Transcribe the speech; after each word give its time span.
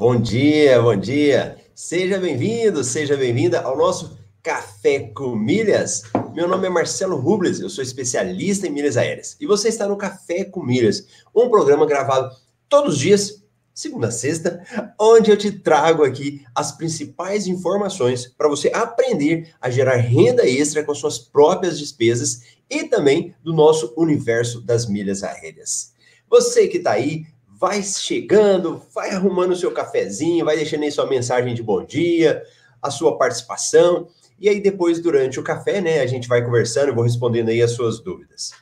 Bom 0.00 0.18
dia, 0.18 0.80
bom 0.80 0.96
dia. 0.96 1.58
Seja 1.74 2.16
bem-vindo, 2.16 2.82
seja 2.82 3.18
bem-vinda 3.18 3.60
ao 3.60 3.76
nosso 3.76 4.18
Café 4.42 5.00
com 5.14 5.36
Milhas. 5.36 6.04
Meu 6.34 6.48
nome 6.48 6.66
é 6.66 6.70
Marcelo 6.70 7.18
Rubles, 7.18 7.60
eu 7.60 7.68
sou 7.68 7.84
especialista 7.84 8.66
em 8.66 8.70
milhas 8.70 8.96
aéreas. 8.96 9.36
E 9.38 9.46
você 9.46 9.68
está 9.68 9.86
no 9.86 9.98
Café 9.98 10.46
com 10.46 10.64
Milhas, 10.64 11.06
um 11.36 11.50
programa 11.50 11.84
gravado 11.84 12.34
todos 12.66 12.94
os 12.94 12.98
dias, 12.98 13.44
segunda 13.74 14.08
a 14.08 14.10
sexta, 14.10 14.64
onde 14.98 15.30
eu 15.30 15.36
te 15.36 15.52
trago 15.52 16.02
aqui 16.02 16.46
as 16.54 16.72
principais 16.72 17.46
informações 17.46 18.26
para 18.26 18.48
você 18.48 18.70
aprender 18.72 19.52
a 19.60 19.68
gerar 19.68 19.96
renda 19.96 20.48
extra 20.48 20.82
com 20.82 20.94
suas 20.94 21.18
próprias 21.18 21.78
despesas 21.78 22.40
e 22.70 22.84
também 22.84 23.34
do 23.44 23.52
nosso 23.52 23.92
universo 23.98 24.62
das 24.62 24.86
milhas 24.86 25.22
aéreas. 25.22 25.92
Você 26.30 26.68
que 26.68 26.78
está 26.78 26.92
aí, 26.92 27.26
vai 27.60 27.82
chegando, 27.82 28.80
vai 28.94 29.10
arrumando 29.10 29.52
o 29.52 29.56
seu 29.56 29.70
cafezinho, 29.70 30.46
vai 30.46 30.56
deixando 30.56 30.82
aí 30.82 30.90
sua 30.90 31.06
mensagem 31.06 31.54
de 31.54 31.62
bom 31.62 31.84
dia, 31.84 32.42
a 32.80 32.90
sua 32.90 33.18
participação. 33.18 34.08
E 34.40 34.48
aí, 34.48 34.62
depois, 34.62 34.98
durante 34.98 35.38
o 35.38 35.42
café, 35.42 35.82
né, 35.82 36.00
a 36.00 36.06
gente 36.06 36.26
vai 36.26 36.42
conversando, 36.42 36.88
eu 36.88 36.94
vou 36.94 37.04
respondendo 37.04 37.50
aí 37.50 37.60
as 37.60 37.72
suas 37.72 38.00
dúvidas. 38.00 38.52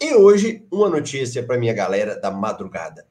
E 0.00 0.14
hoje, 0.14 0.64
uma 0.70 0.88
notícia 0.88 1.42
para 1.42 1.58
minha 1.58 1.72
galera 1.74 2.14
da 2.20 2.30
madrugada. 2.30 3.04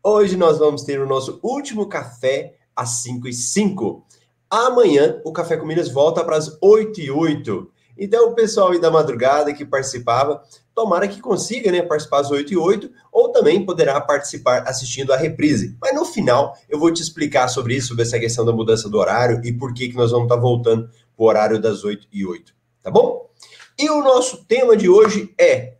Hoje 0.00 0.36
nós 0.36 0.60
vamos 0.60 0.84
ter 0.84 1.00
o 1.00 1.08
nosso 1.08 1.40
último 1.42 1.88
café 1.88 2.54
às 2.76 3.02
5 3.02 3.26
e 3.26 3.32
5. 3.32 4.06
Amanhã, 4.48 5.20
o 5.24 5.32
Café 5.32 5.56
com 5.56 5.66
Minas 5.66 5.88
volta 5.88 6.22
para 6.22 6.36
as 6.36 6.56
8 6.62 7.00
e 7.00 7.10
8. 7.10 7.72
Então, 7.98 8.28
o 8.28 8.34
pessoal 8.36 8.70
aí 8.70 8.80
da 8.80 8.90
madrugada 8.90 9.52
que 9.52 9.64
participava, 9.64 10.44
tomara 10.74 11.06
que 11.06 11.20
consiga 11.20 11.70
né, 11.70 11.82
participar 11.82 12.20
às 12.20 12.30
8 12.30 12.52
e 12.52 12.56
8, 12.56 12.90
ou 13.12 13.30
também 13.30 13.64
poderá 13.64 14.00
participar 14.00 14.64
assistindo 14.66 15.12
a 15.12 15.16
reprise. 15.16 15.76
Mas 15.80 15.94
no 15.94 16.04
final, 16.04 16.56
eu 16.68 16.78
vou 16.78 16.92
te 16.92 17.00
explicar 17.00 17.48
sobre 17.48 17.76
isso, 17.76 17.88
sobre 17.88 18.02
essa 18.02 18.18
questão 18.18 18.44
da 18.44 18.52
mudança 18.52 18.88
do 18.88 18.98
horário 18.98 19.40
e 19.44 19.52
por 19.52 19.72
que, 19.72 19.88
que 19.88 19.96
nós 19.96 20.10
vamos 20.10 20.26
estar 20.26 20.36
voltando 20.36 20.88
para 20.88 21.24
o 21.24 21.24
horário 21.24 21.60
das 21.60 21.84
8 21.84 22.08
e 22.12 22.26
8. 22.26 22.54
Tá 22.82 22.90
bom? 22.90 23.30
E 23.78 23.88
o 23.88 24.02
nosso 24.02 24.44
tema 24.44 24.76
de 24.76 24.88
hoje 24.88 25.32
é 25.38 25.74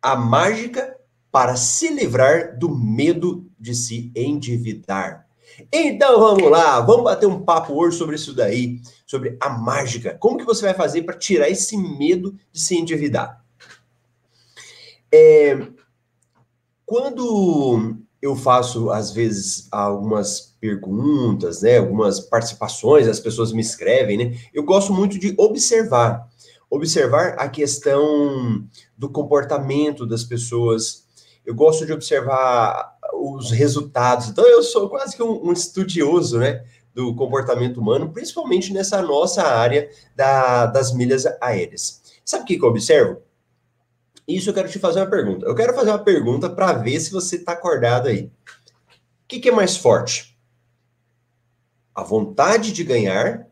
a 0.00 0.16
mágica 0.16 0.96
para 1.30 1.56
se 1.56 1.88
livrar 1.88 2.58
do 2.58 2.68
medo 2.68 3.46
de 3.58 3.74
se 3.74 4.12
endividar. 4.14 5.26
Então 5.72 6.18
vamos 6.18 6.50
lá, 6.50 6.80
vamos 6.80 7.04
bater 7.04 7.26
um 7.26 7.42
papo 7.42 7.74
hoje 7.74 7.96
sobre 7.96 8.16
isso 8.16 8.34
daí, 8.34 8.80
sobre 9.06 9.36
a 9.40 9.50
mágica. 9.50 10.16
Como 10.18 10.38
que 10.38 10.44
você 10.44 10.64
vai 10.64 10.74
fazer 10.74 11.02
para 11.02 11.16
tirar 11.16 11.48
esse 11.48 11.76
medo 11.76 12.34
de 12.50 12.60
se 12.60 12.76
endividar? 12.76 13.41
É, 15.12 15.58
quando 16.86 17.98
eu 18.20 18.36
faço, 18.36 18.90
às 18.90 19.10
vezes, 19.10 19.68
algumas 19.70 20.56
perguntas, 20.60 21.60
né, 21.60 21.78
algumas 21.78 22.20
participações, 22.20 23.08
as 23.08 23.18
pessoas 23.18 23.52
me 23.52 23.60
escrevem, 23.60 24.16
né, 24.16 24.38
eu 24.54 24.62
gosto 24.62 24.92
muito 24.92 25.18
de 25.18 25.34
observar. 25.36 26.28
Observar 26.70 27.34
a 27.38 27.48
questão 27.48 28.64
do 28.96 29.10
comportamento 29.10 30.06
das 30.06 30.24
pessoas. 30.24 31.04
Eu 31.44 31.54
gosto 31.54 31.84
de 31.84 31.92
observar 31.92 32.96
os 33.12 33.50
resultados. 33.50 34.28
Então, 34.28 34.46
eu 34.46 34.62
sou 34.62 34.88
quase 34.88 35.14
que 35.14 35.22
um, 35.22 35.48
um 35.48 35.52
estudioso, 35.52 36.38
né? 36.38 36.64
Do 36.94 37.14
comportamento 37.14 37.78
humano, 37.78 38.10
principalmente 38.10 38.72
nessa 38.72 39.02
nossa 39.02 39.42
área 39.42 39.88
da, 40.16 40.64
das 40.66 40.94
milhas 40.94 41.26
aéreas. 41.42 42.00
Sabe 42.24 42.44
o 42.44 42.46
que, 42.46 42.58
que 42.58 42.64
eu 42.64 42.68
observo? 42.68 43.20
Isso 44.26 44.50
eu 44.50 44.54
quero 44.54 44.68
te 44.68 44.78
fazer 44.78 45.00
uma 45.00 45.10
pergunta. 45.10 45.46
Eu 45.46 45.54
quero 45.54 45.74
fazer 45.74 45.90
uma 45.90 45.98
pergunta 45.98 46.48
para 46.48 46.72
ver 46.74 47.00
se 47.00 47.10
você 47.10 47.36
está 47.36 47.52
acordado 47.52 48.08
aí. 48.08 48.26
O 48.26 49.28
que, 49.28 49.40
que 49.40 49.48
é 49.48 49.52
mais 49.52 49.76
forte? 49.76 50.38
A 51.94 52.02
vontade 52.02 52.72
de 52.72 52.84
ganhar 52.84 53.48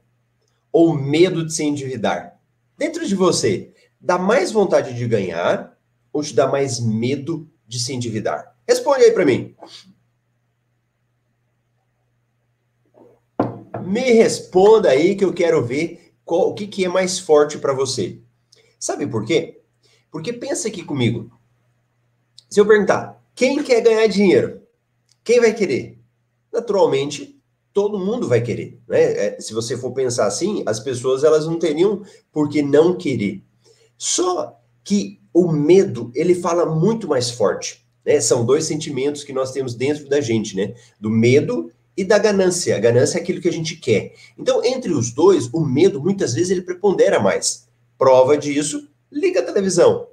ou 0.73 0.95
medo 0.95 1.45
de 1.45 1.53
se 1.53 1.65
endividar? 1.65 2.39
Dentro 2.77 3.07
de 3.07 3.15
você, 3.15 3.75
dá 4.01 4.19
mais 4.19 4.53
vontade 4.53 4.95
de 4.95 5.07
ganhar 5.07 5.77
ou 6.13 6.23
te 6.23 6.35
dá 6.35 6.47
mais 6.47 6.81
medo 6.81 7.51
de 7.67 7.79
se 7.79 7.93
endividar? 7.93 8.57
Responde 8.67 9.05
aí 9.05 9.13
para 9.13 9.27
mim. 9.27 9.55
Me 13.83 14.13
responda 14.13 14.91
aí 14.91 15.17
que 15.17 15.25
eu 15.25 15.33
quero 15.33 15.65
ver 15.65 16.15
qual, 16.25 16.51
o 16.51 16.55
que, 16.55 16.69
que 16.69 16.85
é 16.85 16.89
mais 16.89 17.19
forte 17.19 17.59
para 17.59 17.73
você. 17.73 18.21
Sabe 18.79 19.07
por 19.07 19.25
quê? 19.25 19.60
Porque 20.11 20.33
pensa 20.33 20.69
aqui 20.69 20.83
comigo. 20.83 21.31
Se 22.49 22.61
eu 22.61 22.67
perguntar, 22.67 23.23
quem 23.35 23.63
quer 23.63 23.81
ganhar 23.81 24.07
dinheiro? 24.07 24.61
Quem 25.23 25.41
vai 25.41 25.55
querer? 25.55 25.99
Naturalmente, 26.53 27.41
todo 27.73 27.99
mundo 27.99 28.29
vai 28.29 28.41
querer. 28.41 28.81
Né? 28.89 29.03
É, 29.03 29.41
se 29.41 29.55
você 29.55 29.77
for 29.77 29.93
pensar 29.93 30.27
assim, 30.27 30.63
as 30.67 30.81
pessoas 30.81 31.25
elas 31.25 31.47
não 31.47 31.59
teriam 31.59 32.03
por 32.33 32.49
que 32.49 32.63
não 32.63 32.97
querer. 32.97 33.43
Só 33.97 34.59
que 34.83 35.21
o 35.33 35.53
medo, 35.53 36.11
ele 36.15 36.35
fala 36.35 36.67
muito 36.67 37.07
mais 37.07 37.31
forte. 37.31 37.87
Né? 38.05 38.21
São 38.21 38.45
dois 38.45 38.65
sentimentos 38.65 39.23
que 39.23 39.33
nós 39.33 39.53
temos 39.53 39.75
dentro 39.75 40.09
da 40.09 40.21
gente, 40.21 40.57
né? 40.57 40.75
Do 40.99 41.11
medo 41.11 41.71
e 41.97 42.05
da 42.05 42.19
ganância. 42.19 42.77
A 42.77 42.81
ganância 42.81 43.19
é 43.19 43.21
aquilo 43.21 43.41
que 43.41 43.49
a 43.49 43.53
gente 43.53 43.77
quer. 43.77 44.15
Então, 44.37 44.65
entre 44.65 44.93
os 44.93 45.13
dois, 45.13 45.49
o 45.53 45.61
medo 45.61 46.03
muitas 46.03 46.35
vezes 46.35 46.51
ele 46.51 46.63
prepondera 46.63 47.21
mais. 47.21 47.69
Prova 47.97 48.37
disso, 48.37 48.89
liga 49.11 49.41
a 49.41 49.45
televisão. 49.45 50.09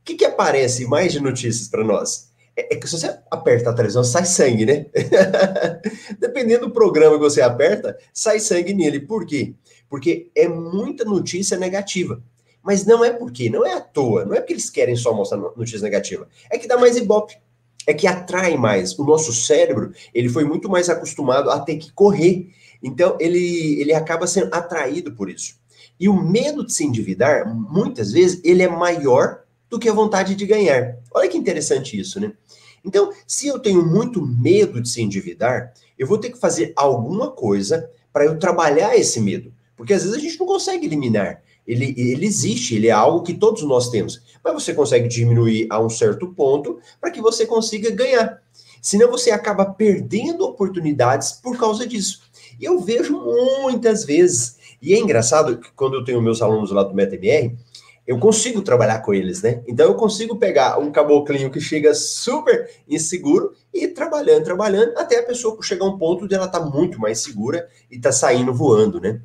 O 0.00 0.04
que, 0.04 0.14
que 0.14 0.24
aparece 0.24 0.86
mais 0.86 1.12
de 1.12 1.20
notícias 1.20 1.68
para 1.68 1.84
nós? 1.84 2.30
É, 2.56 2.74
é, 2.74 2.76
que 2.76 2.86
se 2.86 2.98
você 2.98 3.18
aperta 3.30 3.70
a 3.70 3.74
televisão, 3.74 4.02
sai 4.02 4.24
sangue, 4.24 4.66
né? 4.66 4.86
Dependendo 6.18 6.66
do 6.66 6.72
programa 6.72 7.16
que 7.16 7.22
você 7.22 7.40
aperta, 7.40 7.98
sai 8.12 8.40
sangue 8.40 8.74
nele. 8.74 9.00
Por 9.00 9.24
quê? 9.26 9.54
Porque 9.88 10.30
é 10.34 10.48
muita 10.48 11.04
notícia 11.04 11.56
negativa. 11.56 12.22
Mas 12.62 12.84
não 12.84 13.04
é 13.04 13.10
porque, 13.10 13.48
não 13.48 13.64
é 13.64 13.74
à 13.74 13.80
toa, 13.80 14.24
não 14.24 14.34
é 14.34 14.40
porque 14.40 14.52
eles 14.52 14.68
querem 14.68 14.94
só 14.94 15.14
mostrar 15.14 15.38
notícia 15.38 15.80
negativa. 15.80 16.28
É 16.50 16.58
que 16.58 16.68
dá 16.68 16.76
mais 16.76 16.96
ibope, 16.96 17.38
é 17.86 17.94
que 17.94 18.06
atrai 18.06 18.56
mais. 18.56 18.98
O 18.98 19.04
nosso 19.04 19.32
cérebro, 19.32 19.92
ele 20.12 20.28
foi 20.28 20.44
muito 20.44 20.68
mais 20.68 20.88
acostumado 20.90 21.50
a 21.50 21.58
ter 21.60 21.76
que 21.76 21.92
correr. 21.92 22.50
Então, 22.82 23.16
ele, 23.20 23.80
ele 23.80 23.94
acaba 23.94 24.26
sendo 24.26 24.54
atraído 24.54 25.12
por 25.12 25.30
isso. 25.30 25.59
E 26.00 26.08
o 26.08 26.16
medo 26.16 26.64
de 26.64 26.72
se 26.72 26.82
endividar, 26.82 27.46
muitas 27.54 28.10
vezes, 28.10 28.40
ele 28.42 28.62
é 28.62 28.68
maior 28.68 29.42
do 29.68 29.78
que 29.78 29.88
a 29.88 29.92
vontade 29.92 30.34
de 30.34 30.46
ganhar. 30.46 30.96
Olha 31.12 31.28
que 31.28 31.38
interessante 31.38 32.00
isso, 32.00 32.18
né? 32.18 32.32
Então, 32.84 33.12
se 33.26 33.46
eu 33.46 33.58
tenho 33.58 33.86
muito 33.86 34.26
medo 34.26 34.80
de 34.80 34.88
se 34.88 35.02
endividar, 35.02 35.74
eu 35.98 36.06
vou 36.06 36.16
ter 36.16 36.30
que 36.30 36.38
fazer 36.40 36.72
alguma 36.74 37.30
coisa 37.30 37.90
para 38.10 38.24
eu 38.24 38.38
trabalhar 38.38 38.96
esse 38.96 39.20
medo. 39.20 39.52
Porque 39.76 39.92
às 39.92 40.02
vezes 40.02 40.16
a 40.16 40.20
gente 40.20 40.40
não 40.40 40.46
consegue 40.46 40.86
eliminar 40.86 41.42
ele, 41.70 41.94
ele 41.96 42.26
existe, 42.26 42.74
ele 42.74 42.88
é 42.88 42.92
algo 42.92 43.22
que 43.22 43.34
todos 43.34 43.62
nós 43.62 43.90
temos. 43.90 44.20
Mas 44.42 44.54
você 44.54 44.74
consegue 44.74 45.06
diminuir 45.06 45.68
a 45.70 45.80
um 45.80 45.88
certo 45.88 46.26
ponto 46.28 46.80
para 47.00 47.12
que 47.12 47.20
você 47.20 47.46
consiga 47.46 47.90
ganhar. 47.90 48.42
Senão 48.82 49.08
você 49.08 49.30
acaba 49.30 49.64
perdendo 49.64 50.44
oportunidades 50.44 51.32
por 51.32 51.56
causa 51.56 51.86
disso. 51.86 52.22
E 52.58 52.64
eu 52.64 52.80
vejo 52.80 53.16
muitas 53.62 54.04
vezes, 54.04 54.56
e 54.80 54.94
é 54.94 54.98
engraçado 54.98 55.58
que 55.58 55.70
quando 55.72 55.94
eu 55.94 56.04
tenho 56.04 56.22
meus 56.22 56.40
alunos 56.40 56.70
lá 56.70 56.82
do 56.82 56.94
MetaMR, 56.94 57.56
eu 58.06 58.18
consigo 58.18 58.62
trabalhar 58.62 59.00
com 59.00 59.14
eles, 59.14 59.42
né? 59.42 59.62
Então 59.68 59.86
eu 59.86 59.94
consigo 59.94 60.36
pegar 60.36 60.78
um 60.78 60.90
caboclinho 60.90 61.50
que 61.50 61.60
chega 61.60 61.94
super 61.94 62.68
inseguro 62.88 63.52
e 63.72 63.84
ir 63.84 63.88
trabalhando, 63.88 64.42
trabalhando, 64.42 64.96
até 64.96 65.18
a 65.18 65.22
pessoa 65.22 65.56
chegar 65.62 65.84
a 65.84 65.88
um 65.88 65.98
ponto 65.98 66.26
de 66.26 66.34
ela 66.34 66.48
tá 66.48 66.58
muito 66.58 66.98
mais 66.98 67.22
segura 67.22 67.68
e 67.90 68.00
tá 68.00 68.10
saindo 68.10 68.52
voando, 68.52 69.00
né? 69.00 69.20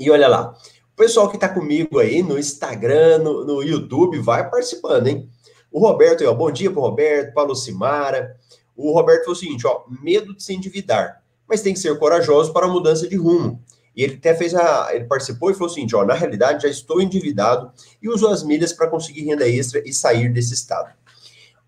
E 0.00 0.10
olha 0.10 0.26
lá, 0.26 0.56
o 0.92 0.96
pessoal 0.96 1.28
que 1.28 1.36
está 1.36 1.48
comigo 1.48 1.98
aí 1.98 2.22
no 2.22 2.38
Instagram, 2.38 3.18
no, 3.18 3.44
no, 3.44 3.62
YouTube, 3.62 4.18
vai 4.18 4.50
participando, 4.50 5.06
hein? 5.06 5.28
O 5.70 5.78
Roberto, 5.78 6.24
ó, 6.24 6.34
bom 6.34 6.50
dia 6.50 6.70
para 6.70 6.80
o 6.80 6.82
Roberto, 6.82 7.34
para 7.34 7.46
Lucimara. 7.46 8.36
O 8.76 8.92
Roberto 8.92 9.24
falou 9.24 9.36
o 9.36 9.38
seguinte, 9.38 9.66
ó, 9.66 9.84
medo 10.02 10.34
de 10.34 10.42
se 10.42 10.52
endividar, 10.52 11.22
mas 11.48 11.62
tem 11.62 11.72
que 11.72 11.78
ser 11.78 11.96
corajoso 11.98 12.52
para 12.52 12.66
a 12.66 12.68
mudança 12.68 13.06
de 13.06 13.16
rumo. 13.16 13.62
E 13.94 14.02
ele 14.02 14.14
até 14.14 14.34
fez 14.34 14.54
a. 14.54 14.94
Ele 14.94 15.04
participou 15.04 15.50
e 15.50 15.54
falou 15.54 15.68
seguinte: 15.68 15.94
ó, 15.94 16.04
na 16.04 16.14
realidade 16.14 16.62
já 16.62 16.68
estou 16.68 17.00
endividado 17.00 17.70
e 18.00 18.08
uso 18.08 18.26
as 18.28 18.42
milhas 18.42 18.72
para 18.72 18.88
conseguir 18.88 19.24
renda 19.24 19.48
extra 19.48 19.82
e 19.84 19.92
sair 19.92 20.32
desse 20.32 20.54
estado. 20.54 20.94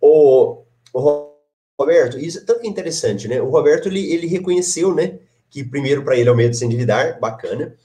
O, 0.00 0.62
o 0.93 1.35
Roberto, 1.79 2.19
isso 2.19 2.38
é 2.38 2.43
tanto 2.43 2.67
interessante, 2.67 3.29
né? 3.29 3.41
O 3.41 3.50
Roberto 3.50 3.88
ele, 3.88 4.12
ele 4.12 4.26
reconheceu, 4.26 4.94
né, 4.94 5.19
que 5.50 5.65
primeiro 5.65 6.05
para 6.05 6.17
ele 6.17 6.29
é 6.29 6.32
o 6.32 6.37
medo 6.37 6.50
de 6.50 6.59
se 6.59 6.65
endividar, 6.65 7.19
bacana. 7.21 7.76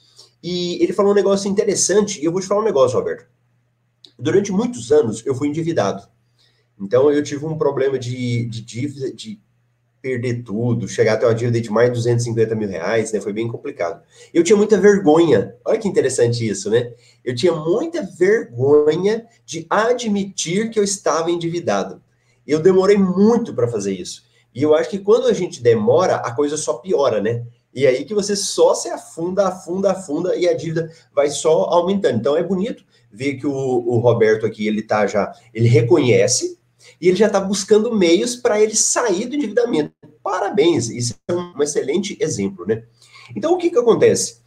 E 0.41 0.81
ele 0.81 0.93
falou 0.93 1.11
um 1.11 1.15
negócio 1.15 1.49
interessante, 1.49 2.21
e 2.21 2.25
eu 2.25 2.31
vou 2.31 2.39
te 2.39 2.47
falar 2.47 2.61
um 2.61 2.65
negócio, 2.65 2.97
Roberto. 2.97 3.25
Durante 4.17 4.51
muitos 4.51 4.91
anos 4.91 5.25
eu 5.25 5.35
fui 5.35 5.47
endividado. 5.47 6.07
Então 6.79 7.11
eu 7.11 7.21
tive 7.23 7.45
um 7.45 7.57
problema 7.57 7.99
de, 7.99 8.45
de 8.45 8.61
dívida, 8.61 9.11
de 9.13 9.41
perder 10.01 10.43
tudo, 10.43 10.87
chegar 10.87 11.13
até 11.13 11.25
uma 11.25 11.35
dívida 11.35 11.59
de 11.59 11.69
mais 11.69 11.89
de 11.89 11.95
250 11.95 12.55
mil 12.55 12.69
reais, 12.69 13.11
né? 13.11 13.19
Foi 13.19 13.33
bem 13.33 13.47
complicado. 13.47 14.01
Eu 14.33 14.43
tinha 14.43 14.55
muita 14.55 14.79
vergonha. 14.79 15.55
Olha 15.65 15.77
que 15.77 15.87
interessante 15.87 16.47
isso, 16.47 16.69
né? 16.69 16.93
Eu 17.23 17.35
tinha 17.35 17.53
muita 17.53 18.01
vergonha 18.01 19.25
de 19.45 19.65
admitir 19.69 20.69
que 20.69 20.79
eu 20.79 20.83
estava 20.83 21.29
endividado. 21.31 22.01
Eu 22.47 22.59
demorei 22.59 22.97
muito 22.97 23.53
para 23.53 23.67
fazer 23.67 23.93
isso. 23.93 24.23
E 24.53 24.63
eu 24.63 24.73
acho 24.73 24.89
que 24.89 24.99
quando 24.99 25.27
a 25.27 25.33
gente 25.33 25.61
demora, 25.61 26.15
a 26.15 26.31
coisa 26.31 26.57
só 26.57 26.73
piora, 26.73 27.21
né? 27.21 27.43
E 27.73 27.85
aí 27.85 28.03
que 28.03 28.13
você 28.13 28.35
só 28.35 28.73
se 28.73 28.89
afunda, 28.89 29.47
afunda, 29.47 29.91
afunda 29.91 30.35
e 30.35 30.47
a 30.47 30.55
dívida 30.55 30.91
vai 31.13 31.29
só 31.29 31.65
aumentando. 31.65 32.17
Então 32.17 32.35
é 32.35 32.43
bonito 32.43 32.83
ver 33.11 33.35
que 33.35 33.45
o, 33.45 33.53
o 33.53 33.99
Roberto 33.99 34.45
aqui, 34.45 34.67
ele 34.67 34.81
tá 34.81 35.05
já, 35.05 35.31
ele 35.53 35.67
reconhece 35.67 36.58
e 36.99 37.07
ele 37.07 37.17
já 37.17 37.27
está 37.27 37.39
buscando 37.39 37.95
meios 37.95 38.35
para 38.35 38.61
ele 38.61 38.75
sair 38.75 39.25
do 39.25 39.35
endividamento. 39.35 39.93
Parabéns, 40.23 40.89
isso 40.89 41.15
é 41.27 41.33
um 41.33 41.61
excelente 41.61 42.17
exemplo, 42.19 42.65
né? 42.65 42.83
Então 43.35 43.53
o 43.53 43.57
que 43.57 43.69
que 43.69 43.77
acontece? 43.77 44.37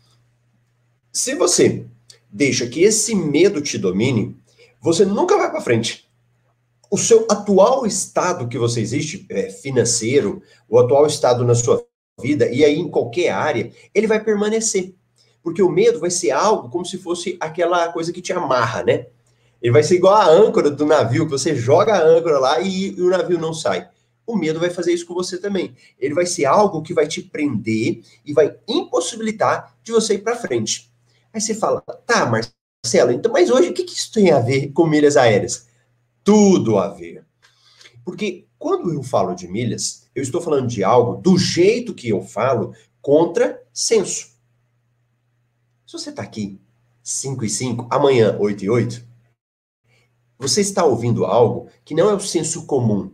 Se 1.13 1.35
você 1.35 1.85
deixa 2.31 2.67
que 2.67 2.83
esse 2.83 3.15
medo 3.15 3.61
te 3.61 3.77
domine, 3.77 4.37
você 4.81 5.05
nunca 5.05 5.37
vai 5.37 5.51
para 5.51 5.61
frente. 5.61 6.09
O 6.91 6.99
seu 6.99 7.27
atual 7.31 7.87
estado 7.87 8.49
que 8.49 8.59
você 8.59 8.81
existe, 8.81 9.27
é, 9.29 9.51
financeiro, 9.51 10.43
o 10.69 10.79
atual 10.79 11.07
estado 11.07 11.45
na 11.45 11.55
sua 11.55 11.85
vida, 12.21 12.49
e 12.51 12.65
aí 12.65 12.79
em 12.79 12.91
qualquer 12.91 13.31
área, 13.31 13.71
ele 13.95 14.07
vai 14.07 14.23
permanecer. 14.23 14.95
Porque 15.43 15.63
o 15.63 15.71
medo 15.71 16.01
vai 16.01 16.11
ser 16.11 16.31
algo 16.31 16.69
como 16.69 16.85
se 16.85 16.99
fosse 16.99 17.37
aquela 17.41 17.93
coisa 17.93 18.13
que 18.13 18.23
te 18.23 18.33
amarra, 18.33 18.83
né? 18.83 19.07
Ele 19.63 19.73
vai 19.73 19.85
ser 19.85 19.95
igual 19.95 20.15
a 20.15 20.29
âncora 20.29 20.69
do 20.69 20.85
navio, 20.85 21.25
que 21.25 21.31
você 21.31 21.55
joga 21.55 21.95
a 21.95 22.05
âncora 22.05 22.39
lá 22.41 22.61
e, 22.61 22.97
e 22.97 23.01
o 23.01 23.09
navio 23.09 23.39
não 23.39 23.55
sai. 23.55 23.89
O 24.27 24.37
medo 24.37 24.59
vai 24.59 24.71
fazer 24.71 24.93
isso 24.93 25.07
com 25.07 25.15
você 25.15 25.39
também. 25.39 25.75
Ele 26.01 26.15
vai 26.15 26.27
ser 26.27 26.47
algo 26.47 26.83
que 26.83 26.93
vai 26.93 27.07
te 27.07 27.23
prender 27.23 28.03
e 28.25 28.33
vai 28.33 28.57
impossibilitar 28.67 29.77
de 29.85 29.93
você 29.93 30.15
ir 30.15 30.19
para 30.19 30.35
frente. 30.35 30.91
Aí 31.33 31.41
você 31.41 31.55
fala, 31.55 31.81
tá, 31.81 32.27
Marcelo, 32.27 33.13
então, 33.13 33.33
mas 33.33 33.51
hoje 33.51 33.69
o 33.69 33.73
que, 33.73 33.85
que 33.85 33.95
isso 33.95 34.13
tem 34.13 34.33
a 34.33 34.41
ver 34.41 34.73
com 34.73 34.85
milhas 34.85 35.17
aéreas? 35.17 35.69
Tudo 36.25 36.79
a 36.79 36.89
ver. 36.89 37.25
Porque 38.05 38.47
quando 38.59 38.93
eu 38.93 39.03
falo 39.03 39.35
de 39.35 39.47
milhas, 39.47 40.09
eu 40.15 40.23
estou 40.23 40.41
falando 40.41 40.67
de 40.67 40.83
algo 40.83 41.21
do 41.23 41.39
jeito 41.39 41.95
que 41.95 42.09
eu 42.09 42.21
falo 42.23 42.75
contra 43.01 43.63
senso. 43.73 44.33
Se 45.87 45.93
você 45.93 46.11
está 46.11 46.23
aqui 46.23 46.61
5 47.03 47.45
e 47.45 47.49
5, 47.49 47.87
amanhã 47.91 48.37
8 48.39 48.65
e 48.65 48.71
8, 48.71 49.12
você 50.43 50.61
está 50.61 50.85
ouvindo 50.85 51.25
algo 51.25 51.69
que 51.85 51.95
não 51.95 52.11
é 52.11 52.15
o 52.15 52.21
senso 52.21 52.67
comum. 52.67 53.13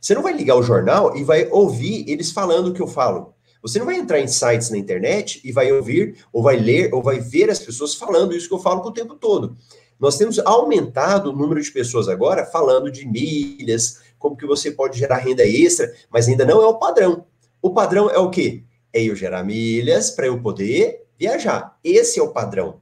Você 0.00 0.14
não 0.14 0.22
vai 0.22 0.32
ligar 0.32 0.54
o 0.54 0.62
jornal 0.62 1.16
e 1.16 1.24
vai 1.24 1.48
ouvir 1.50 2.08
eles 2.08 2.30
falando 2.30 2.68
o 2.68 2.72
que 2.72 2.80
eu 2.80 2.86
falo. 2.86 3.34
Você 3.60 3.80
não 3.80 3.86
vai 3.86 3.96
entrar 3.96 4.20
em 4.20 4.28
sites 4.28 4.70
na 4.70 4.78
internet 4.78 5.40
e 5.44 5.50
vai 5.50 5.72
ouvir, 5.72 6.24
ou 6.32 6.40
vai 6.40 6.56
ler, 6.56 6.94
ou 6.94 7.02
vai 7.02 7.18
ver 7.18 7.50
as 7.50 7.58
pessoas 7.58 7.96
falando 7.96 8.32
isso 8.32 8.46
que 8.46 8.54
eu 8.54 8.60
falo 8.60 8.80
o 8.80 8.92
tempo 8.92 9.16
todo. 9.16 9.56
Nós 9.98 10.16
temos 10.16 10.38
aumentado 10.38 11.30
o 11.30 11.36
número 11.36 11.60
de 11.60 11.72
pessoas 11.72 12.08
agora 12.08 12.46
falando 12.46 12.92
de 12.92 13.04
milhas, 13.04 14.00
como 14.16 14.36
que 14.36 14.46
você 14.46 14.70
pode 14.70 14.96
gerar 14.96 15.16
renda 15.16 15.44
extra, 15.44 15.92
mas 16.08 16.28
ainda 16.28 16.46
não 16.46 16.62
é 16.62 16.66
o 16.66 16.78
padrão. 16.78 17.26
O 17.60 17.70
padrão 17.74 18.08
é 18.08 18.18
o 18.18 18.30
quê? 18.30 18.62
É 18.92 19.02
eu 19.02 19.16
gerar 19.16 19.42
milhas 19.42 20.12
para 20.12 20.28
eu 20.28 20.40
poder 20.40 21.08
viajar. 21.18 21.76
Esse 21.82 22.20
é 22.20 22.22
o 22.22 22.32
padrão. 22.32 22.80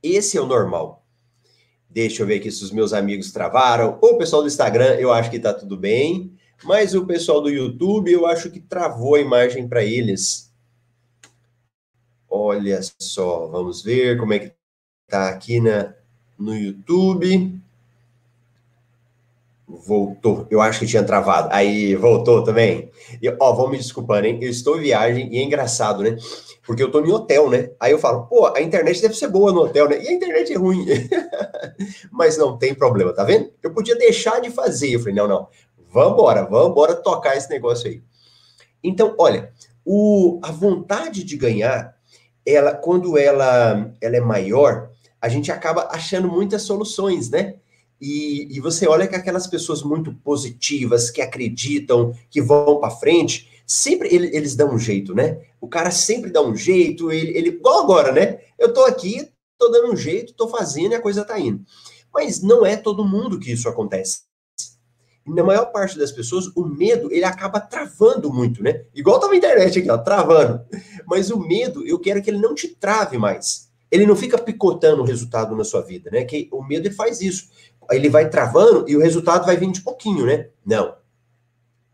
Esse 0.00 0.38
é 0.38 0.40
o 0.40 0.46
normal. 0.46 0.99
Deixa 1.90 2.22
eu 2.22 2.26
ver 2.26 2.36
aqui 2.36 2.50
se 2.50 2.62
os 2.62 2.70
meus 2.70 2.92
amigos 2.92 3.32
travaram. 3.32 3.98
O 4.00 4.16
pessoal 4.16 4.42
do 4.42 4.48
Instagram, 4.48 4.94
eu 4.94 5.12
acho 5.12 5.28
que 5.28 5.36
está 5.36 5.52
tudo 5.52 5.76
bem. 5.76 6.32
Mas 6.62 6.94
o 6.94 7.04
pessoal 7.04 7.40
do 7.40 7.50
YouTube, 7.50 8.12
eu 8.12 8.26
acho 8.26 8.50
que 8.50 8.60
travou 8.60 9.16
a 9.16 9.20
imagem 9.20 9.66
para 9.66 9.82
eles. 9.82 10.52
Olha 12.28 12.80
só, 13.00 13.48
vamos 13.48 13.82
ver 13.82 14.18
como 14.18 14.32
é 14.32 14.38
que 14.38 14.52
tá 15.08 15.30
aqui 15.30 15.60
na, 15.60 15.94
no 16.38 16.54
YouTube. 16.54 17.60
Voltou. 19.86 20.46
Eu 20.50 20.60
acho 20.60 20.80
que 20.80 20.86
tinha 20.86 21.02
travado. 21.02 21.48
Aí, 21.52 21.94
voltou 21.94 22.42
também. 22.42 22.90
E, 23.22 23.28
ó, 23.40 23.52
vão 23.52 23.68
me 23.68 23.76
desculpando, 23.76 24.26
hein? 24.26 24.38
Eu 24.42 24.50
estou 24.50 24.76
em 24.76 24.82
viagem 24.82 25.28
e 25.32 25.38
é 25.38 25.42
engraçado, 25.42 26.02
né? 26.02 26.16
Porque 26.66 26.82
eu 26.82 26.90
tô 26.90 27.00
em 27.00 27.10
hotel, 27.10 27.48
né? 27.48 27.70
Aí 27.78 27.92
eu 27.92 27.98
falo, 27.98 28.26
pô, 28.26 28.46
a 28.54 28.60
internet 28.60 29.00
deve 29.00 29.14
ser 29.14 29.28
boa 29.28 29.52
no 29.52 29.62
hotel, 29.62 29.88
né? 29.88 30.02
E 30.02 30.08
a 30.08 30.12
internet 30.12 30.52
é 30.52 30.56
ruim. 30.56 30.84
Mas 32.10 32.36
não 32.36 32.58
tem 32.58 32.74
problema, 32.74 33.12
tá 33.12 33.24
vendo? 33.24 33.50
Eu 33.62 33.72
podia 33.72 33.96
deixar 33.96 34.40
de 34.40 34.50
fazer. 34.50 34.90
Eu 34.90 34.98
falei, 34.98 35.14
não, 35.14 35.28
não. 35.28 35.48
Vambora, 35.92 36.44
vambora 36.44 36.94
tocar 36.94 37.36
esse 37.36 37.48
negócio 37.50 37.88
aí. 37.88 38.02
Então, 38.82 39.14
olha, 39.18 39.52
o, 39.84 40.40
a 40.42 40.50
vontade 40.50 41.24
de 41.24 41.36
ganhar, 41.36 41.94
ela, 42.46 42.74
quando 42.74 43.18
ela, 43.18 43.92
ela 44.00 44.16
é 44.16 44.20
maior, 44.20 44.90
a 45.20 45.28
gente 45.28 45.52
acaba 45.52 45.88
achando 45.90 46.28
muitas 46.28 46.62
soluções, 46.62 47.30
né? 47.30 47.56
E, 48.00 48.48
e 48.50 48.60
você 48.60 48.86
olha 48.86 49.06
que 49.06 49.14
aquelas 49.14 49.46
pessoas 49.46 49.82
muito 49.82 50.12
positivas, 50.14 51.10
que 51.10 51.20
acreditam, 51.20 52.14
que 52.30 52.40
vão 52.40 52.80
para 52.80 52.90
frente, 52.90 53.62
sempre 53.66 54.12
ele, 54.14 54.34
eles 54.34 54.56
dão 54.56 54.74
um 54.74 54.78
jeito, 54.78 55.14
né? 55.14 55.40
O 55.60 55.68
cara 55.68 55.90
sempre 55.90 56.30
dá 56.30 56.40
um 56.40 56.56
jeito, 56.56 57.12
ele, 57.12 57.36
ele 57.36 57.48
igual 57.50 57.82
agora, 57.82 58.12
né? 58.12 58.40
Eu 58.58 58.72
tô 58.72 58.84
aqui, 58.84 59.28
tô 59.58 59.68
dando 59.68 59.92
um 59.92 59.96
jeito, 59.96 60.34
tô 60.34 60.48
fazendo 60.48 60.92
e 60.92 60.94
a 60.94 61.00
coisa 61.00 61.24
tá 61.24 61.38
indo. 61.38 61.62
Mas 62.12 62.42
não 62.42 62.64
é 62.64 62.76
todo 62.76 63.04
mundo 63.04 63.38
que 63.38 63.52
isso 63.52 63.68
acontece 63.68 64.30
na 65.26 65.44
maior 65.44 65.66
parte 65.66 65.98
das 65.98 66.12
pessoas, 66.12 66.46
o 66.54 66.64
medo, 66.64 67.12
ele 67.12 67.24
acaba 67.24 67.60
travando 67.60 68.32
muito, 68.32 68.62
né? 68.62 68.84
Igual 68.94 69.20
tá 69.20 69.28
na 69.28 69.36
internet 69.36 69.78
aqui, 69.78 69.90
ó, 69.90 69.98
travando. 69.98 70.64
Mas 71.06 71.30
o 71.30 71.38
medo, 71.38 71.86
eu 71.86 71.98
quero 71.98 72.22
que 72.22 72.30
ele 72.30 72.38
não 72.38 72.54
te 72.54 72.68
trave 72.68 73.18
mais. 73.18 73.70
Ele 73.90 74.06
não 74.06 74.14
fica 74.14 74.38
picotando 74.38 75.02
o 75.02 75.04
resultado 75.04 75.54
na 75.56 75.64
sua 75.64 75.82
vida, 75.82 76.10
né? 76.10 76.24
Que 76.24 76.48
o 76.52 76.62
medo 76.62 76.86
ele 76.86 76.94
faz 76.94 77.20
isso. 77.20 77.48
Ele 77.90 78.08
vai 78.08 78.28
travando 78.28 78.88
e 78.88 78.96
o 78.96 79.00
resultado 79.00 79.46
vai 79.46 79.56
vir 79.56 79.70
de 79.70 79.82
pouquinho, 79.82 80.26
né? 80.26 80.48
Não. 80.64 80.96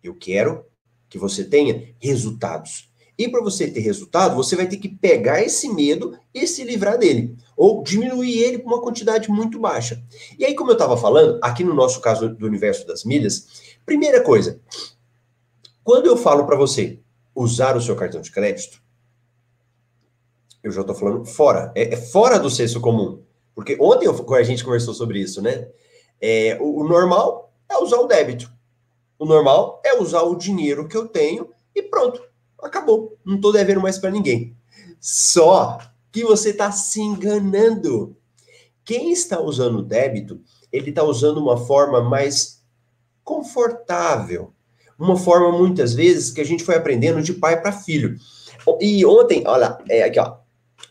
Eu 0.02 0.14
quero 0.14 0.64
que 1.08 1.19
você 1.19 1.44
tenha 1.44 1.94
resultados. 1.98 2.90
E 3.19 3.28
para 3.28 3.40
você 3.40 3.70
ter 3.70 3.81
resultado, 3.81 4.37
você 4.37 4.54
vai 4.54 4.66
ter 4.66 4.76
que 4.76 4.88
pegar 4.88 5.40
esse 5.40 5.69
medo 5.69 6.19
e 6.34 6.46
se 6.46 6.62
livrar 6.64 6.98
dele. 6.98 7.34
Ou 7.56 7.82
diminuir 7.82 8.38
ele 8.38 8.58
para 8.58 8.69
uma 8.69 8.82
quantidade 8.82 9.31
muito 9.31 9.58
baixa. 9.58 10.02
E 10.38 10.44
aí, 10.44 10.54
como 10.54 10.70
eu 10.70 10.75
estava 10.75 10.96
falando, 10.96 11.38
aqui 11.43 11.64
no 11.64 11.72
nosso 11.72 12.00
caso 12.00 12.28
do 12.28 12.46
universo 12.46 12.87
das 12.87 13.04
milhas, 13.04 13.78
primeira 13.87 14.22
coisa, 14.22 14.60
quando 15.82 16.06
eu 16.06 16.16
falo 16.16 16.44
para 16.44 16.56
você 16.56 16.99
usar 17.34 17.76
o 17.76 17.81
seu 17.81 17.96
cartão 17.96 18.20
de 18.20 18.31
crédito, 18.31 18.82
eu 20.62 20.70
já 20.70 20.81
estou 20.81 20.96
falando 20.96 21.25
fora, 21.25 21.72
é, 21.75 21.94
é, 21.94 21.96
fora 21.96 22.38
do 22.38 22.50
senso 22.50 22.81
comum. 22.81 23.22
Porque 23.54 23.78
ontem 23.81 24.06
eu, 24.06 24.34
a 24.34 24.42
gente 24.42 24.64
conversou 24.64 24.92
sobre 24.92 25.20
isso, 25.20 25.40
né? 25.40 25.69
É, 26.20 26.58
o, 26.60 26.80
o 26.80 26.88
normal 26.88 27.52
é 27.68 27.76
usar 27.78 27.98
o 27.98 28.06
débito. 28.06 28.50
O 29.18 29.24
normal 29.24 29.80
é 29.84 29.98
usar 30.00 30.23
o 30.23 30.37
dinheiro 30.37 30.88
que 30.88 30.96
eu 30.96 31.08
tenho 31.08 31.50
e 31.75 31.82
pronto 31.82 32.20
acabou. 32.66 33.16
Não 33.25 33.37
estou 33.37 33.52
devendo 33.52 33.80
mais 33.80 33.99
para 33.99 34.11
ninguém. 34.11 34.56
Só 35.00 35.78
que 36.12 36.25
você 36.25 36.50
está 36.50 36.70
se 36.73 37.00
enganando. 37.00 38.16
Quem 38.85 39.12
está 39.12 39.40
usando 39.40 39.78
o 39.78 39.82
débito, 39.82 40.40
ele 40.73 40.90
está 40.90 41.02
usando 41.02 41.38
uma 41.38 41.56
forma 41.56 42.00
mais 42.02 42.62
confortável. 43.25 44.52
Uma 44.99 45.16
forma, 45.16 45.56
muitas 45.56 45.92
vezes, 45.92 46.30
que 46.30 46.40
a 46.40 46.44
gente 46.44 46.64
foi 46.64 46.76
aprendendo 46.76 47.20
de 47.20 47.35
pai 47.35 47.61
para 47.61 47.73
filho. 47.73 48.16
E 48.80 49.04
ontem, 49.04 49.42
olha, 49.46 49.76
é 49.88 50.04
aqui, 50.04 50.18
ó. 50.18 50.38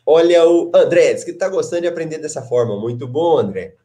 Olha 0.05 0.47
o 0.47 0.71
André, 0.75 1.13
diz 1.13 1.23
que 1.23 1.31
está 1.31 1.49
gostando 1.49 1.83
de 1.83 1.87
aprender 1.87 2.19
dessa 2.19 2.41
forma. 2.41 2.79
Muito 2.79 3.07
bom, 3.07 3.39
André. 3.39 3.75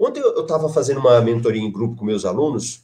Ontem 0.00 0.20
eu 0.20 0.40
estava 0.40 0.68
fazendo 0.68 0.98
uma 0.98 1.20
mentoria 1.20 1.60
em 1.60 1.70
grupo 1.70 1.96
com 1.96 2.04
meus 2.04 2.24
alunos 2.24 2.82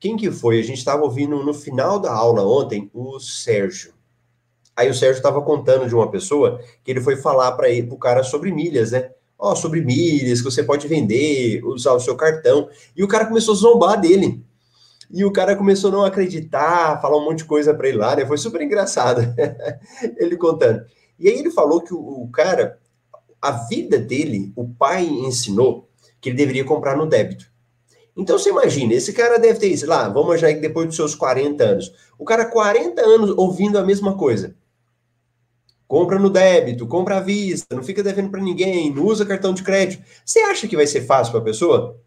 quem 0.00 0.16
que 0.16 0.30
foi? 0.32 0.58
A 0.58 0.62
gente 0.62 0.78
estava 0.78 1.02
ouvindo 1.02 1.44
no 1.44 1.52
final 1.52 2.00
da 2.00 2.10
aula 2.10 2.42
ontem 2.42 2.90
o 2.94 3.20
Sérgio. 3.20 3.92
Aí 4.74 4.88
o 4.88 4.94
Sérgio 4.94 5.18
estava 5.18 5.42
contando 5.42 5.86
de 5.86 5.94
uma 5.94 6.10
pessoa 6.10 6.58
que 6.82 6.90
ele 6.90 7.02
foi 7.02 7.16
falar 7.16 7.52
para 7.52 7.68
o 7.90 7.98
cara 7.98 8.22
sobre 8.22 8.50
milhas, 8.50 8.92
né? 8.92 9.10
Ó, 9.38 9.52
oh, 9.52 9.56
sobre 9.56 9.82
milhas 9.82 10.40
que 10.40 10.50
você 10.50 10.62
pode 10.62 10.88
vender, 10.88 11.62
usar 11.64 11.92
o 11.92 12.00
seu 12.00 12.16
cartão. 12.16 12.70
E 12.96 13.04
o 13.04 13.08
cara 13.08 13.26
começou 13.26 13.52
a 13.52 13.58
zombar 13.58 14.00
dele. 14.00 14.42
E 15.10 15.22
o 15.22 15.32
cara 15.32 15.54
começou 15.54 15.90
a 15.90 15.92
não 15.92 16.04
acreditar, 16.04 17.00
falar 17.02 17.18
um 17.18 17.24
monte 17.24 17.38
de 17.38 17.44
coisa 17.44 17.74
para 17.74 17.88
ele 17.88 17.98
lá, 17.98 18.16
né? 18.16 18.24
Foi 18.24 18.38
super 18.38 18.62
engraçado. 18.62 19.20
ele 20.16 20.36
contando. 20.38 20.82
E 21.18 21.28
aí 21.28 21.38
ele 21.38 21.50
falou 21.50 21.82
que 21.82 21.92
o, 21.92 22.22
o 22.22 22.28
cara, 22.30 22.78
a 23.42 23.50
vida 23.50 23.98
dele, 23.98 24.50
o 24.56 24.66
pai 24.66 25.04
ensinou 25.04 25.89
que 26.20 26.28
ele 26.28 26.36
deveria 26.36 26.64
comprar 26.64 26.96
no 26.96 27.06
débito. 27.06 27.50
Então 28.16 28.38
você 28.38 28.50
imagina, 28.50 28.92
esse 28.92 29.12
cara 29.12 29.38
deve 29.38 29.58
ter, 29.58 29.76
sei 29.76 29.88
lá, 29.88 30.08
vamos 30.08 30.28
imaginar 30.28 30.54
que 30.54 30.60
depois 30.60 30.86
dos 30.86 30.96
seus 30.96 31.14
40 31.14 31.64
anos, 31.64 31.92
o 32.18 32.24
cara 32.24 32.44
40 32.44 33.00
anos 33.00 33.30
ouvindo 33.36 33.78
a 33.78 33.84
mesma 33.84 34.16
coisa. 34.16 34.54
Compra 35.86 36.18
no 36.18 36.30
débito, 36.30 36.86
compra 36.86 37.16
à 37.16 37.20
vista, 37.20 37.74
não 37.74 37.82
fica 37.82 38.02
devendo 38.02 38.30
para 38.30 38.40
ninguém, 38.40 38.94
não 38.94 39.04
usa 39.04 39.26
cartão 39.26 39.52
de 39.52 39.62
crédito. 39.62 40.04
Você 40.24 40.40
acha 40.40 40.68
que 40.68 40.76
vai 40.76 40.86
ser 40.86 41.02
fácil 41.02 41.32
para 41.32 41.40
a 41.40 41.44
pessoa? 41.44 41.98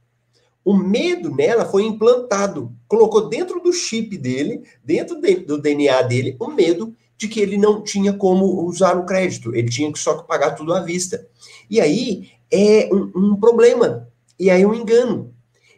O 0.64 0.74
medo 0.74 1.36
nela 1.36 1.66
foi 1.66 1.84
implantado, 1.84 2.72
colocou 2.88 3.28
dentro 3.28 3.60
do 3.60 3.74
chip 3.74 4.18
dele, 4.18 4.62
dentro 4.84 5.20
de, 5.20 5.36
do 5.36 5.58
DNA 5.58 6.02
dele, 6.04 6.38
o 6.40 6.48
medo 6.48 6.96
de 7.18 7.28
que 7.28 7.40
ele 7.40 7.58
não 7.58 7.82
tinha 7.82 8.14
como 8.14 8.66
usar 8.66 8.98
o 8.98 9.06
crédito, 9.06 9.54
ele 9.54 9.70
tinha 9.70 9.92
que 9.92 10.00
só 10.00 10.22
pagar 10.24 10.52
tudo 10.52 10.74
à 10.74 10.80
vista. 10.80 11.28
E 11.70 11.82
aí 11.82 12.30
é 12.54 12.88
um, 12.94 13.12
um 13.16 13.36
problema, 13.36 14.08
e 14.40 14.50
aí 14.52 14.64
um 14.66 14.76
engano. 14.76 15.34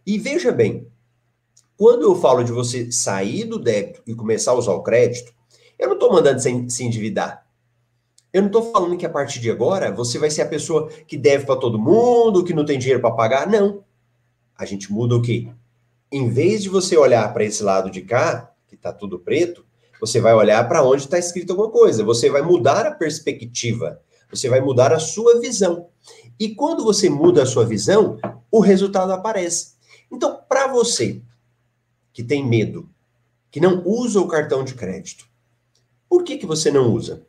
E 0.06 0.20
veja 0.20 0.52
bem, 0.52 0.88
Quando 1.78 2.04
eu 2.04 2.16
falo 2.16 2.44
de 2.44 2.52
você 2.52 2.90
sair 2.92 3.44
do 3.44 3.60
débito 3.60 4.02
e 4.08 4.16
começar 4.16 4.52
a 4.52 4.56
usar 4.56 4.74
o 4.74 4.84
crédito, 4.84 5.34
eu 5.78 5.88
não 5.88 5.96
estou 5.96 6.12
mandando 6.12 6.40
se, 6.40 6.70
se 6.70 6.84
endividar. 6.86 7.46
Eu 8.32 8.42
não 8.42 8.48
estou 8.48 8.72
falando 8.72 8.98
que 8.98 9.06
a 9.06 9.10
partir 9.10 9.40
de 9.40 9.52
agora 9.52 9.92
você 9.92 10.18
vai 10.18 10.30
ser 10.30 10.42
a 10.42 10.48
pessoa 10.48 10.90
que 11.08 11.18
deve 11.18 11.46
para 11.46 11.56
todo 11.58 11.80
mundo, 11.80 12.44
que 12.44 12.54
não 12.54 12.66
tem 12.66 12.80
dinheiro 12.80 13.02
para 13.02 13.12
pagar. 13.12 13.48
Não. 13.48 13.84
A 14.58 14.66
gente 14.66 14.92
muda 14.92 15.16
o 15.16 15.22
quê? 15.22 15.50
Em 16.12 16.30
vez 16.30 16.64
de 16.64 16.70
você 16.70 16.96
olhar 16.98 17.34
para 17.34 17.44
esse 17.44 17.62
lado 17.62 17.90
de 17.92 18.02
cá, 18.02 18.52
que 18.68 18.76
está 18.76 18.94
tudo 18.94 19.20
preto, 19.20 19.66
você 20.00 20.22
vai 20.22 20.34
olhar 20.34 20.66
para 20.68 20.84
onde 20.84 21.04
está 21.04 21.20
escrito 21.20 21.52
alguma 21.52 21.70
coisa. 21.70 22.04
Você 22.06 22.30
vai 22.30 22.42
mudar 22.42 22.86
a 22.86 22.92
perspectiva. 22.92 24.02
Você 24.36 24.50
vai 24.50 24.62
mudar 24.62 24.94
a 24.94 25.00
sua 25.00 25.40
visão. 25.40 25.90
E 26.40 26.54
quando 26.54 26.84
você 26.84 27.10
muda 27.10 27.44
a 27.44 27.46
sua 27.46 27.66
visão, 27.66 28.20
o 28.52 28.60
resultado 28.60 29.12
aparece. 29.12 29.76
Então, 30.12 30.40
para 30.48 30.68
você 30.68 31.22
que 32.14 32.24
tem 32.24 32.46
medo, 32.46 32.90
que 33.50 33.60
não 33.60 33.82
usa 33.86 34.20
o 34.20 34.28
cartão 34.28 34.64
de 34.64 34.74
crédito, 34.74 35.26
por 36.10 36.24
que, 36.24 36.38
que 36.38 36.46
você 36.46 36.72
não 36.72 36.92
usa? 36.94 37.26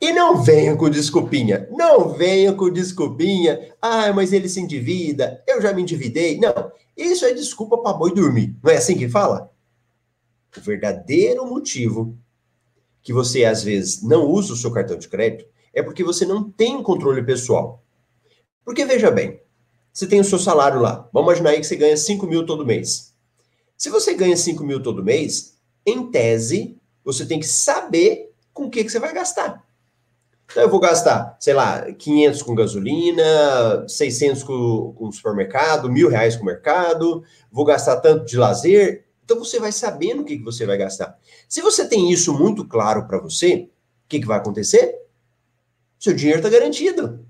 E 0.00 0.12
não 0.12 0.42
venha 0.42 0.76
com 0.76 0.90
desculpinha. 0.90 1.68
Não 1.70 2.10
venha 2.10 2.52
com 2.52 2.70
desculpinha. 2.70 3.74
Ah, 3.80 4.12
mas 4.12 4.32
ele 4.32 4.48
se 4.48 4.60
endivida. 4.60 5.42
Eu 5.46 5.62
já 5.62 5.72
me 5.72 5.82
endividei. 5.82 6.38
Não. 6.38 6.72
Isso 6.96 7.24
é 7.24 7.32
desculpa 7.32 7.78
para 7.78 7.96
boi 7.96 8.14
dormir. 8.14 8.56
Não 8.62 8.70
é 8.70 8.76
assim 8.76 8.96
que 8.96 9.08
fala? 9.08 9.50
O 10.56 10.60
verdadeiro 10.60 11.46
motivo 11.46 12.16
que 13.02 13.12
você 13.12 13.44
às 13.44 13.62
vezes 13.62 14.02
não 14.02 14.26
usa 14.26 14.52
o 14.52 14.56
seu 14.56 14.70
cartão 14.70 14.98
de 14.98 15.08
crédito 15.08 15.46
é 15.74 15.82
porque 15.82 16.04
você 16.04 16.26
não 16.26 16.50
tem 16.50 16.82
controle 16.82 17.22
pessoal. 17.22 17.82
Porque 18.64 18.84
veja 18.84 19.10
bem, 19.10 19.40
você 19.92 20.06
tem 20.06 20.20
o 20.20 20.24
seu 20.24 20.38
salário 20.38 20.80
lá. 20.80 21.08
Vamos 21.12 21.28
imaginar 21.28 21.50
aí 21.50 21.60
que 21.60 21.66
você 21.66 21.76
ganha 21.76 21.96
5 21.96 22.26
mil 22.26 22.46
todo 22.46 22.64
mês. 22.64 23.14
Se 23.76 23.90
você 23.90 24.14
ganha 24.14 24.36
5 24.36 24.62
mil 24.64 24.82
todo 24.82 25.04
mês, 25.04 25.58
em 25.84 26.10
tese, 26.10 26.76
você 27.04 27.26
tem 27.26 27.40
que 27.40 27.46
saber 27.46 28.32
com 28.52 28.64
o 28.64 28.70
que, 28.70 28.84
que 28.84 28.90
você 28.90 28.98
vai 28.98 29.12
gastar. 29.12 29.64
Então, 30.52 30.62
eu 30.62 30.68
vou 30.68 30.80
gastar, 30.80 31.36
sei 31.40 31.54
lá, 31.54 31.90
500 31.92 32.42
com 32.42 32.54
gasolina, 32.54 33.88
600 33.88 34.42
com, 34.42 34.92
com 34.96 35.10
supermercado, 35.10 35.90
mil 35.90 36.08
reais 36.08 36.36
com 36.36 36.44
mercado, 36.44 37.24
vou 37.50 37.64
gastar 37.64 37.96
tanto 38.00 38.26
de 38.26 38.36
lazer. 38.36 39.06
Então, 39.24 39.38
você 39.38 39.58
vai 39.58 39.72
sabendo 39.72 40.22
o 40.22 40.24
que, 40.24 40.36
que 40.36 40.44
você 40.44 40.66
vai 40.66 40.76
gastar. 40.76 41.18
Se 41.48 41.62
você 41.62 41.88
tem 41.88 42.10
isso 42.10 42.34
muito 42.34 42.66
claro 42.66 43.06
para 43.06 43.18
você, 43.18 43.70
o 44.04 44.08
que, 44.08 44.20
que 44.20 44.26
vai 44.26 44.38
acontecer? 44.38 45.01
Seu 46.02 46.12
dinheiro 46.12 46.40
está 46.40 46.50
garantido. 46.50 47.24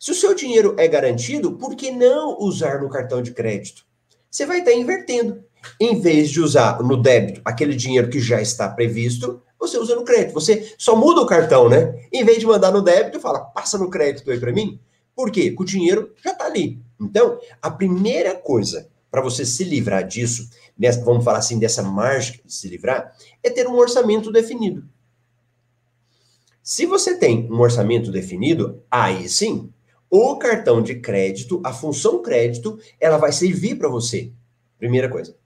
Se 0.00 0.10
o 0.10 0.14
seu 0.14 0.34
dinheiro 0.34 0.74
é 0.76 0.88
garantido, 0.88 1.52
por 1.52 1.76
que 1.76 1.92
não 1.92 2.36
usar 2.40 2.82
no 2.82 2.90
cartão 2.90 3.22
de 3.22 3.30
crédito? 3.30 3.86
Você 4.28 4.44
vai 4.44 4.58
estar 4.58 4.72
tá 4.72 4.76
invertendo. 4.76 5.44
Em 5.80 6.00
vez 6.00 6.30
de 6.30 6.40
usar 6.40 6.82
no 6.82 7.00
débito 7.00 7.40
aquele 7.44 7.76
dinheiro 7.76 8.10
que 8.10 8.18
já 8.18 8.42
está 8.42 8.68
previsto, 8.68 9.40
você 9.60 9.78
usa 9.78 9.94
no 9.94 10.04
crédito. 10.04 10.34
Você 10.34 10.74
só 10.76 10.96
muda 10.96 11.20
o 11.20 11.26
cartão, 11.26 11.68
né? 11.68 12.04
Em 12.12 12.24
vez 12.24 12.40
de 12.40 12.46
mandar 12.46 12.72
no 12.72 12.82
débito, 12.82 13.20
fala, 13.20 13.38
passa 13.38 13.78
no 13.78 13.88
crédito 13.88 14.28
aí 14.28 14.40
para 14.40 14.52
mim. 14.52 14.80
Por 15.14 15.30
quê? 15.30 15.52
Porque 15.56 15.62
o 15.62 15.64
dinheiro 15.64 16.12
já 16.20 16.32
está 16.32 16.46
ali. 16.46 16.80
Então, 17.00 17.38
a 17.62 17.70
primeira 17.70 18.34
coisa 18.34 18.88
para 19.08 19.22
você 19.22 19.46
se 19.46 19.62
livrar 19.62 20.04
disso, 20.04 20.50
nessa, 20.76 21.00
vamos 21.04 21.24
falar 21.24 21.38
assim, 21.38 21.60
dessa 21.60 21.80
margem 21.80 22.40
de 22.44 22.52
se 22.52 22.66
livrar, 22.66 23.12
é 23.40 23.50
ter 23.50 23.68
um 23.68 23.76
orçamento 23.76 24.32
definido. 24.32 24.82
Se 26.66 26.84
você 26.84 27.16
tem 27.16 27.48
um 27.48 27.60
orçamento 27.60 28.10
definido, 28.10 28.82
aí 28.90 29.28
sim, 29.28 29.72
o 30.10 30.34
cartão 30.34 30.82
de 30.82 30.96
crédito, 30.96 31.62
a 31.64 31.72
função 31.72 32.20
crédito, 32.20 32.76
ela 32.98 33.18
vai 33.18 33.30
servir 33.30 33.76
para 33.76 33.88
você. 33.88 34.32
Primeira 34.76 35.08
coisa. 35.08 35.36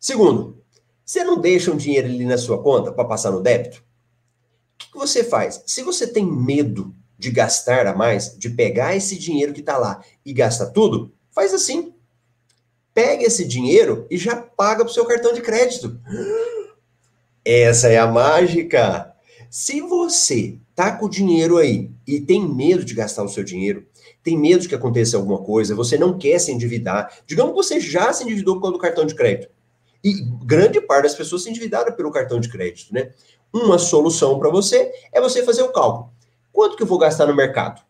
Segundo, 0.00 0.58
você 1.04 1.22
não 1.22 1.38
deixa 1.38 1.70
um 1.70 1.76
dinheiro 1.76 2.08
ali 2.08 2.24
na 2.24 2.38
sua 2.38 2.62
conta 2.62 2.90
para 2.90 3.04
passar 3.04 3.30
no 3.30 3.42
débito? 3.42 3.80
O 3.80 4.78
que, 4.78 4.92
que 4.92 4.96
você 4.96 5.22
faz? 5.22 5.62
Se 5.66 5.82
você 5.82 6.06
tem 6.06 6.24
medo 6.24 6.94
de 7.18 7.30
gastar 7.30 7.86
a 7.86 7.94
mais, 7.94 8.34
de 8.38 8.48
pegar 8.48 8.96
esse 8.96 9.18
dinheiro 9.18 9.52
que 9.52 9.60
está 9.60 9.76
lá 9.76 10.02
e 10.24 10.32
gastar 10.32 10.70
tudo, 10.70 11.12
faz 11.30 11.52
assim. 11.52 11.92
Pega 12.94 13.22
esse 13.22 13.44
dinheiro 13.46 14.06
e 14.10 14.16
já 14.16 14.34
paga 14.34 14.82
para 14.82 14.90
o 14.90 14.94
seu 14.94 15.04
cartão 15.04 15.34
de 15.34 15.42
crédito. 15.42 16.00
Essa 17.44 17.88
é 17.88 17.98
a 17.98 18.06
mágica. 18.06 19.11
Se 19.52 19.82
você 19.82 20.58
tá 20.74 20.96
com 20.96 21.10
dinheiro 21.10 21.58
aí 21.58 21.90
e 22.06 22.18
tem 22.18 22.42
medo 22.42 22.82
de 22.86 22.94
gastar 22.94 23.22
o 23.22 23.28
seu 23.28 23.44
dinheiro, 23.44 23.86
tem 24.22 24.34
medo 24.34 24.66
que 24.66 24.74
aconteça 24.74 25.14
alguma 25.14 25.42
coisa, 25.42 25.74
você 25.74 25.98
não 25.98 26.16
quer 26.16 26.38
se 26.38 26.50
endividar, 26.50 27.18
digamos 27.26 27.52
que 27.52 27.56
você 27.58 27.78
já 27.78 28.10
se 28.14 28.24
endividou 28.24 28.58
com 28.58 28.68
o 28.68 28.78
cartão 28.78 29.04
de 29.04 29.14
crédito. 29.14 29.52
E 30.02 30.14
grande 30.42 30.80
parte 30.80 31.02
das 31.02 31.14
pessoas 31.14 31.42
se 31.42 31.50
endividaram 31.50 31.92
pelo 31.92 32.10
cartão 32.10 32.40
de 32.40 32.48
crédito, 32.48 32.94
né? 32.94 33.12
Uma 33.52 33.78
solução 33.78 34.38
para 34.38 34.48
você 34.48 34.90
é 35.12 35.20
você 35.20 35.44
fazer 35.44 35.60
o 35.60 35.70
cálculo. 35.70 36.10
Quanto 36.50 36.74
que 36.74 36.82
eu 36.82 36.86
vou 36.86 36.96
gastar 36.96 37.26
no 37.26 37.36
mercado? 37.36 37.82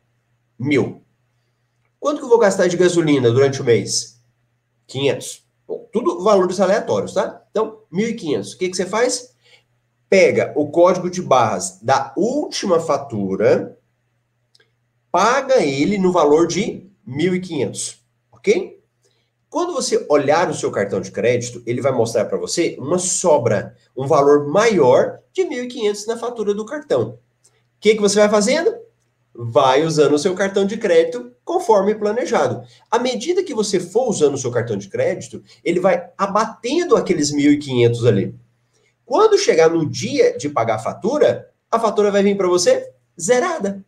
Mil. 0.59 1.01
Quanto 2.01 2.19
que 2.19 2.25
eu 2.25 2.29
vou 2.29 2.41
gastar 2.41 2.67
de 2.67 2.77
gasolina 2.77 3.31
durante 3.31 3.63
o 3.63 3.65
mês? 3.65 4.21
500. 4.89 5.47
Bom, 5.69 5.89
tudo 5.93 6.25
valores 6.25 6.59
aleatórios, 6.59 7.15
tá? 7.15 7.41
Então, 7.53 7.83
1.500. 7.93 8.53
O 8.53 8.59
que, 8.59 8.69
que 8.69 8.77
você 8.77 8.85
faz? 8.85 9.32
Pega 10.13 10.53
o 10.55 10.69
código 10.69 11.09
de 11.09 11.23
barras 11.23 11.79
da 11.81 12.13
última 12.19 12.79
fatura, 12.79 13.79
paga 15.11 15.65
ele 15.65 15.97
no 15.97 16.13
valor 16.13 16.47
de 16.47 16.87
1.500, 17.09 17.97
ok? 18.31 18.79
Quando 19.49 19.73
você 19.73 20.05
olhar 20.11 20.51
o 20.51 20.55
seu 20.55 20.71
cartão 20.71 21.01
de 21.01 21.11
crédito, 21.11 21.63
ele 21.65 21.81
vai 21.81 21.93
mostrar 21.93 22.27
para 22.27 22.37
você 22.37 22.77
uma 22.79 22.99
sobra, 22.99 23.75
um 23.97 24.07
valor 24.07 24.47
maior 24.49 25.19
de 25.33 25.45
1.500 25.45 26.07
na 26.07 26.19
fatura 26.19 26.53
do 26.53 26.67
cartão. 26.67 27.13
O 27.13 27.19
que, 27.81 27.95
que 27.95 28.01
você 28.03 28.19
vai 28.21 28.29
fazendo? 28.29 28.71
Vai 29.35 29.83
usando 29.83 30.13
o 30.13 30.19
seu 30.19 30.35
cartão 30.35 30.67
de 30.67 30.77
crédito 30.77 31.33
conforme 31.43 31.95
planejado. 31.95 32.63
À 32.91 32.99
medida 32.99 33.43
que 33.43 33.55
você 33.55 33.81
for 33.81 34.11
usando 34.11 34.35
o 34.35 34.39
seu 34.39 34.51
cartão 34.51 34.77
de 34.77 34.91
crédito, 34.91 35.43
ele 35.65 35.81
vai 35.81 36.11
abatendo 36.19 36.97
aqueles 36.97 37.35
1.500 37.35 38.07
ali. 38.07 38.43
Quando 39.13 39.37
chegar 39.37 39.69
no 39.69 39.85
dia 39.85 40.39
de 40.39 40.49
pagar 40.49 40.77
a 40.77 40.79
fatura, 40.79 41.51
a 41.71 41.79
fatura 41.79 42.11
vai 42.11 42.23
vir 42.23 42.35
para 42.35 42.49
você 42.49 42.91
zerada. 43.21 43.85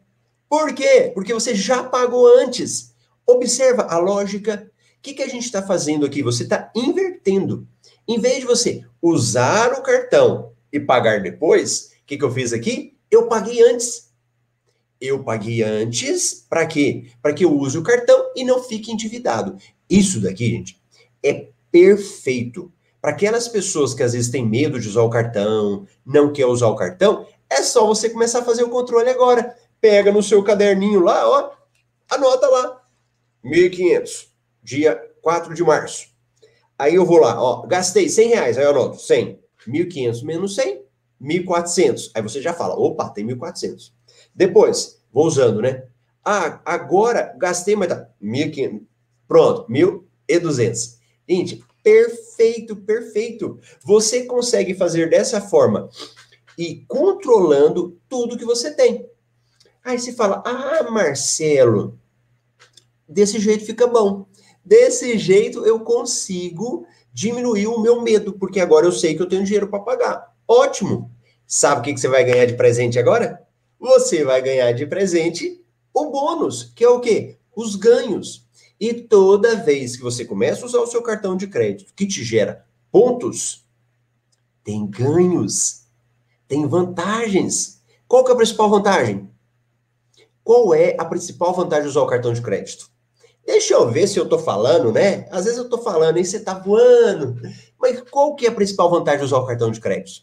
Por 0.47 0.75
quê? 0.75 1.11
Porque 1.15 1.33
você 1.33 1.55
já 1.55 1.83
pagou 1.83 2.27
antes. 2.41 2.95
Observa 3.27 3.85
a 3.85 3.97
lógica 3.97 4.71
que, 5.05 5.13
que 5.13 5.23
a 5.23 5.29
gente 5.29 5.45
está 5.45 5.63
fazendo 5.63 6.07
aqui? 6.07 6.23
Você 6.23 6.45
está 6.45 6.73
invertendo. 6.75 7.69
Em 8.09 8.19
vez 8.19 8.41
de 8.41 8.47
você 8.47 8.85
usar 9.03 9.73
o 9.75 9.83
cartão 9.83 10.53
e 10.73 10.81
pagar 10.81 11.23
depois, 11.23 11.93
o 12.03 12.07
que, 12.07 12.17
que 12.17 12.25
eu 12.25 12.33
fiz 12.33 12.55
aqui? 12.55 12.97
Eu 13.11 13.29
paguei 13.29 13.63
antes. 13.63 14.11
Eu 14.99 15.23
paguei 15.23 15.63
antes 15.63 16.47
para 16.49 16.67
quê? 16.67 17.11
Para 17.21 17.35
que 17.35 17.45
eu 17.45 17.55
use 17.55 17.77
o 17.77 17.83
cartão 17.83 18.33
e 18.35 18.43
não 18.45 18.63
fique 18.63 18.91
endividado. 18.91 19.59
Isso 19.89 20.21
daqui, 20.21 20.49
gente, 20.49 20.83
é 21.23 21.49
perfeito. 21.71 22.73
Para 23.05 23.13
aquelas 23.13 23.47
pessoas 23.49 23.93
que 23.93 24.03
às 24.03 24.15
vezes 24.15 24.31
têm 24.31 24.49
medo 24.49 24.81
de 24.81 24.89
usar 24.89 25.03
o 25.03 25.11
cartão, 25.11 25.87
não 26.07 26.33
quer 26.33 26.47
usar 26.47 26.69
o 26.69 26.75
cartão, 26.75 27.27
é 27.51 27.63
só 27.63 27.87
você 27.87 28.09
começar 28.09 28.39
a 28.39 28.45
fazer 28.47 28.63
o 28.63 28.71
controle 28.71 29.11
agora. 29.11 29.55
Pega 29.79 30.11
no 30.11 30.23
seu 30.23 30.43
caderninho 30.43 31.01
lá, 31.01 31.29
ó, 31.29 31.51
anota 32.09 32.49
lá. 32.49 32.83
1.500 33.45 34.29
dia 34.63 34.99
4 35.21 35.53
de 35.53 35.63
março. 35.63 36.07
Aí 36.79 36.95
eu 36.95 37.05
vou 37.05 37.19
lá, 37.19 37.39
ó, 37.39 37.67
gastei 37.67 38.09
100 38.09 38.29
reais, 38.29 38.57
aí 38.57 38.65
eu 38.65 38.71
anoto 38.71 38.99
100, 38.99 39.39
1.500 39.69 40.25
menos 40.25 40.55
100, 40.55 40.83
1.400. 41.21 42.11
Aí 42.15 42.23
você 42.23 42.41
já 42.41 42.55
fala, 42.55 42.75
opa, 42.75 43.11
tem 43.11 43.27
1.400. 43.27 43.93
Depois, 44.35 44.99
vou 45.13 45.27
usando, 45.27 45.61
né? 45.61 45.85
Ah, 46.25 46.59
agora 46.65 47.35
gastei, 47.37 47.77
mas 47.77 47.89
tá 47.89 48.09
1.500. 48.23 48.81
Pronto, 49.29 49.71
1.200. 49.71 50.97
Gente, 51.29 51.63
perfeito, 51.85 52.75
perfeito. 52.75 53.61
Você 53.85 54.25
consegue 54.25 54.75
fazer 54.75 55.11
dessa 55.11 55.41
forma 55.41 55.91
e 56.59 56.85
controlando 56.89 58.01
tudo 58.09 58.39
que 58.39 58.45
você 58.45 58.73
tem. 58.73 59.07
Aí 59.85 59.99
você 59.99 60.15
fala, 60.15 60.43
ah, 60.47 60.91
Marcelo, 60.91 62.01
desse 63.07 63.39
jeito 63.39 63.67
fica 63.67 63.87
bom. 63.87 64.27
Desse 64.65 65.19
jeito 65.19 65.67
eu 65.67 65.81
consigo 65.81 66.87
diminuir 67.13 67.67
o 67.67 67.81
meu 67.81 68.01
medo, 68.01 68.33
porque 68.33 68.59
agora 68.61 68.87
eu 68.87 68.93
sei 68.93 69.15
que 69.15 69.21
eu 69.21 69.29
tenho 69.29 69.45
dinheiro 69.45 69.69
para 69.69 69.81
pagar. 69.81 70.35
Ótimo! 70.49 71.13
Sabe 71.47 71.81
o 71.81 71.85
que, 71.85 71.93
que 71.93 72.01
você 72.01 72.09
vai 72.09 72.25
ganhar 72.25 72.47
de 72.47 72.55
presente 72.55 72.99
agora? 72.99 73.47
Você 73.79 74.25
vai 74.25 74.41
ganhar 74.41 74.73
de 74.73 74.87
presente 74.87 75.63
o 75.93 76.11
bônus, 76.11 76.73
que 76.75 76.83
é 76.83 76.89
o 76.89 77.01
quê? 77.01 77.37
Os 77.55 77.77
ganhos. 77.77 78.44
E 78.79 78.93
toda 78.95 79.57
vez 79.57 79.97
que 79.97 80.03
você 80.03 80.25
começa 80.25 80.63
a 80.63 80.67
usar 80.67 80.81
o 80.81 80.87
seu 80.87 81.03
cartão 81.03 81.37
de 81.37 81.47
crédito, 81.47 81.93
que 81.95 82.07
te 82.07 82.25
gera 82.25 82.65
pontos, 82.91 83.65
tem 84.63 84.87
ganhos, 84.87 85.87
tem 86.49 86.67
vantagens. 86.67 87.83
Qual 88.07 88.25
que 88.25 88.31
é 88.31 88.35
a 88.35 88.37
principal 88.37 88.71
vantagem? 88.71 89.31
Qual 90.43 90.75
é 90.75 90.97
a 90.99 91.05
principal 91.05 91.55
vantagem 91.55 91.85
de 91.85 91.91
usar 91.91 92.03
o 92.03 92.07
cartão 92.07 92.33
de 92.33 92.43
crédito? 92.43 92.91
Deixa 93.47 93.75
eu 93.75 93.91
ver 93.91 94.07
se 94.07 94.19
eu 94.19 94.29
tô 94.29 94.39
falando, 94.39 94.91
né? 94.91 95.27
Às 95.31 95.45
vezes 95.45 95.59
eu 95.59 95.69
tô 95.69 95.79
falando 95.79 96.19
e 96.19 96.25
você 96.25 96.41
tá 96.41 96.55
voando. 96.55 97.37
Mas 97.79 98.01
qual 98.11 98.35
que 98.35 98.47
é 98.47 98.49
a 98.49 98.55
principal 98.55 98.91
vantagem 98.91 99.21
de 99.21 99.27
usar 99.27 99.39
o 99.39 99.47
cartão 99.47 99.71
de 99.71 99.81
crédito? 99.81 100.23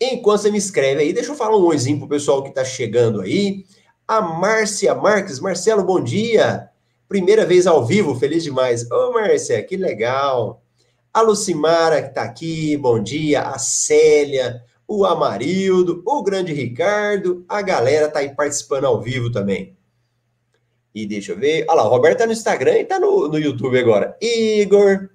Enquanto 0.00 0.42
você 0.42 0.50
me 0.50 0.58
escreve 0.58 1.02
aí, 1.02 1.12
deixa 1.12 1.30
eu 1.30 1.36
falar 1.36 1.56
um 1.56 1.64
oizinho 1.64 1.98
pro 1.98 2.08
pessoal 2.08 2.42
que 2.42 2.52
tá 2.52 2.64
chegando 2.64 3.20
aí. 3.20 3.64
A 4.08 4.20
Márcia 4.20 4.94
Marques. 4.94 5.38
Marcelo, 5.38 5.84
bom 5.84 6.02
dia. 6.02 6.70
Primeira 7.14 7.46
vez 7.46 7.64
ao 7.64 7.86
vivo, 7.86 8.16
feliz 8.16 8.42
demais. 8.42 8.90
Ô, 8.90 9.12
Márcia, 9.12 9.62
que 9.62 9.76
legal. 9.76 10.60
A 11.12 11.20
Lucimara, 11.20 12.02
que 12.02 12.12
tá 12.12 12.24
aqui, 12.24 12.76
bom 12.76 13.00
dia. 13.00 13.42
A 13.42 13.56
Célia, 13.56 14.60
o 14.84 15.04
Amarildo, 15.04 16.02
o 16.04 16.24
grande 16.24 16.52
Ricardo. 16.52 17.44
A 17.48 17.62
galera 17.62 18.08
tá 18.08 18.18
aí 18.18 18.34
participando 18.34 18.86
ao 18.86 19.00
vivo 19.00 19.30
também. 19.30 19.76
E 20.92 21.06
deixa 21.06 21.30
eu 21.30 21.38
ver. 21.38 21.64
Olha 21.68 21.82
lá, 21.82 21.86
o 21.86 21.88
Roberto 21.88 22.18
tá 22.18 22.26
no 22.26 22.32
Instagram 22.32 22.78
e 22.78 22.84
tá 22.84 22.98
no, 22.98 23.28
no 23.28 23.38
YouTube 23.38 23.78
agora. 23.78 24.18
Igor. 24.20 25.08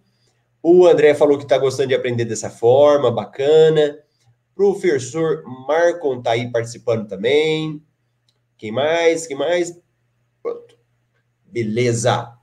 O 0.64 0.88
André 0.88 1.14
falou 1.14 1.38
que 1.38 1.46
tá 1.46 1.58
gostando 1.58 1.90
de 1.90 1.96
aprender 1.96 2.24
dessa 2.24 2.50
forma, 2.50 3.12
bacana. 3.12 4.00
Professor 4.56 5.44
Marcon 5.68 6.22
tá 6.22 6.32
aí 6.32 6.50
participando 6.50 7.10
também. 7.10 7.84
Quem 8.58 8.72
mais? 8.72 9.28
Quem 9.28 9.36
mais? 9.36 9.78
Pronto. 10.42 10.79
Beleza. 11.52 12.40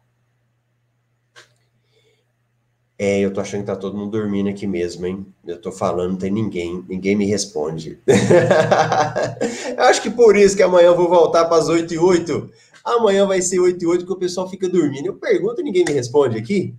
É, 2.98 3.20
eu 3.20 3.30
tô 3.32 3.40
achando 3.40 3.60
que 3.60 3.66
tá 3.66 3.76
todo 3.76 3.96
mundo 3.96 4.12
dormindo 4.12 4.48
aqui 4.48 4.66
mesmo, 4.66 5.04
hein? 5.04 5.26
Eu 5.46 5.60
tô 5.60 5.70
falando, 5.70 6.12
não 6.12 6.18
tem 6.18 6.30
ninguém, 6.30 6.82
ninguém 6.88 7.14
me 7.14 7.26
responde. 7.26 8.00
eu 9.76 9.84
acho 9.84 10.00
que 10.00 10.08
por 10.08 10.34
isso 10.34 10.56
que 10.56 10.62
amanhã 10.62 10.86
eu 10.86 10.96
vou 10.96 11.08
voltar 11.08 11.44
para 11.44 11.58
as 11.58 11.68
8 11.68 11.92
e 11.92 11.98
8. 11.98 12.50
Amanhã 12.82 13.26
vai 13.26 13.42
ser 13.42 13.58
8 13.58 13.82
e 13.82 13.86
8 13.86 14.06
que 14.06 14.12
o 14.12 14.16
pessoal 14.16 14.48
fica 14.48 14.66
dormindo. 14.66 15.06
Eu 15.06 15.14
pergunto 15.14 15.60
e 15.60 15.64
ninguém 15.64 15.84
me 15.84 15.92
responde 15.92 16.38
aqui. 16.38 16.74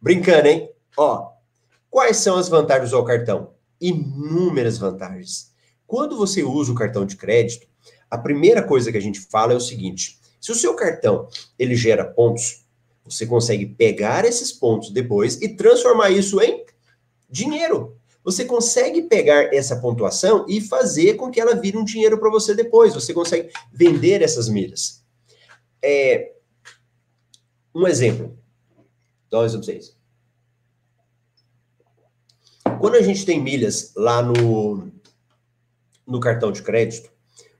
Brincando, 0.00 0.48
hein? 0.48 0.70
Ó, 0.98 1.30
quais 1.88 2.18
são 2.18 2.36
as 2.36 2.50
vantagens 2.50 2.90
do 2.90 3.04
cartão? 3.04 3.52
Inúmeras 3.80 4.76
vantagens. 4.76 5.50
Quando 5.86 6.16
você 6.16 6.42
usa 6.42 6.72
o 6.72 6.74
cartão 6.74 7.06
de 7.06 7.16
crédito, 7.16 7.66
a 8.10 8.18
primeira 8.18 8.62
coisa 8.62 8.92
que 8.92 8.98
a 8.98 9.02
gente 9.02 9.20
fala 9.20 9.54
é 9.54 9.56
o 9.56 9.60
seguinte: 9.60 10.18
se 10.42 10.50
o 10.50 10.56
seu 10.56 10.74
cartão 10.74 11.28
ele 11.56 11.76
gera 11.76 12.04
pontos, 12.04 12.64
você 13.04 13.24
consegue 13.24 13.64
pegar 13.64 14.24
esses 14.24 14.52
pontos 14.52 14.90
depois 14.90 15.40
e 15.40 15.54
transformar 15.54 16.10
isso 16.10 16.40
em 16.42 16.66
dinheiro. 17.30 17.96
Você 18.24 18.44
consegue 18.44 19.02
pegar 19.02 19.54
essa 19.54 19.80
pontuação 19.80 20.44
e 20.48 20.60
fazer 20.60 21.14
com 21.14 21.30
que 21.30 21.40
ela 21.40 21.54
vire 21.54 21.78
um 21.78 21.84
dinheiro 21.84 22.18
para 22.18 22.28
você 22.28 22.56
depois. 22.56 22.92
Você 22.92 23.14
consegue 23.14 23.52
vender 23.72 24.20
essas 24.20 24.48
milhas. 24.48 25.04
É, 25.80 26.32
um 27.72 27.86
exemplo. 27.86 28.36
Dá 29.30 29.38
um 29.40 29.44
exemplo 29.44 29.64
pra 29.64 29.74
vocês. 29.74 29.96
Quando 32.80 32.96
a 32.96 33.02
gente 33.02 33.24
tem 33.24 33.40
milhas 33.40 33.92
lá 33.94 34.20
no, 34.20 34.90
no 36.04 36.18
cartão 36.18 36.50
de 36.50 36.62
crédito, 36.62 37.11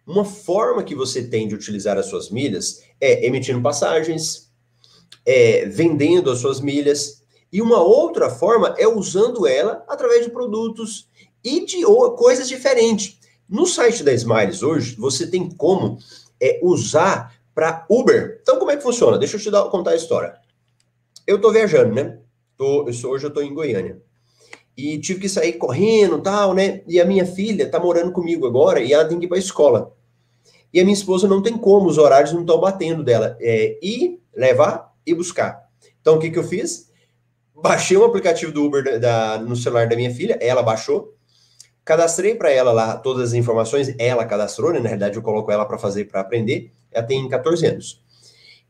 uma 0.06 0.24
forma 0.24 0.82
que 0.82 0.94
você 0.94 1.22
tem 1.22 1.46
de 1.46 1.54
utilizar 1.54 1.96
as 1.96 2.06
suas 2.06 2.30
milhas 2.30 2.82
é 3.00 3.26
emitindo 3.26 3.60
passagens, 3.60 4.50
é, 5.24 5.66
vendendo 5.66 6.30
as 6.30 6.38
suas 6.38 6.60
milhas, 6.60 7.22
e 7.52 7.60
uma 7.60 7.80
outra 7.82 8.30
forma 8.30 8.74
é 8.78 8.88
usando 8.88 9.46
ela 9.46 9.84
através 9.88 10.24
de 10.24 10.30
produtos 10.30 11.08
e 11.44 11.64
de 11.64 11.84
ou, 11.84 12.12
coisas 12.12 12.48
diferentes. 12.48 13.18
No 13.48 13.66
site 13.66 14.02
da 14.02 14.12
Smiles 14.12 14.62
hoje, 14.62 14.96
você 14.96 15.26
tem 15.26 15.50
como 15.50 15.98
é, 16.40 16.58
usar 16.62 17.36
para 17.54 17.84
Uber. 17.88 18.38
Então, 18.40 18.58
como 18.58 18.70
é 18.70 18.76
que 18.76 18.82
funciona? 18.82 19.18
Deixa 19.18 19.36
eu 19.36 19.40
te 19.40 19.50
dar, 19.50 19.64
contar 19.64 19.90
a 19.90 19.96
história. 19.96 20.34
Eu 21.26 21.40
tô 21.40 21.52
viajando, 21.52 21.94
né? 21.94 22.18
Tô, 22.56 22.86
eu 22.86 22.92
sou, 22.92 23.12
hoje 23.12 23.26
eu 23.26 23.30
tô 23.30 23.42
em 23.42 23.52
Goiânia. 23.52 24.02
E 24.76 24.98
tive 24.98 25.20
que 25.20 25.28
sair 25.28 25.54
correndo 25.54 26.20
tal, 26.20 26.54
né? 26.54 26.82
E 26.86 27.00
a 27.00 27.04
minha 27.04 27.26
filha 27.26 27.70
tá 27.70 27.78
morando 27.78 28.10
comigo 28.10 28.46
agora 28.46 28.80
e 28.80 28.92
ela 28.92 29.04
tem 29.04 29.18
que 29.18 29.26
ir 29.26 29.28
pra 29.28 29.38
escola. 29.38 29.94
E 30.72 30.80
a 30.80 30.84
minha 30.84 30.94
esposa 30.94 31.28
não 31.28 31.42
tem 31.42 31.56
como, 31.58 31.86
os 31.86 31.98
horários 31.98 32.32
não 32.32 32.40
estão 32.40 32.58
batendo 32.58 33.04
dela. 33.04 33.36
É 33.40 33.78
ir, 33.82 34.18
levar 34.34 34.92
e 35.06 35.14
buscar. 35.14 35.68
Então, 36.00 36.16
o 36.16 36.18
que 36.18 36.30
que 36.30 36.38
eu 36.38 36.44
fiz? 36.44 36.90
Baixei 37.54 37.96
o 37.96 38.04
aplicativo 38.04 38.50
do 38.50 38.64
Uber 38.64 38.82
da, 38.82 38.98
da 38.98 39.38
no 39.38 39.54
celular 39.54 39.86
da 39.86 39.94
minha 39.94 40.12
filha, 40.12 40.38
ela 40.40 40.62
baixou, 40.62 41.14
cadastrei 41.84 42.34
para 42.34 42.50
ela 42.50 42.72
lá 42.72 42.96
todas 42.96 43.28
as 43.28 43.34
informações, 43.34 43.94
ela 43.98 44.24
cadastrou, 44.24 44.72
né? 44.72 44.80
Na 44.80 44.88
realidade, 44.88 45.16
eu 45.16 45.22
coloco 45.22 45.52
ela 45.52 45.66
para 45.66 45.78
fazer, 45.78 46.06
para 46.06 46.20
aprender. 46.20 46.72
Ela 46.90 47.06
tem 47.06 47.28
14 47.28 47.66
anos. 47.66 48.02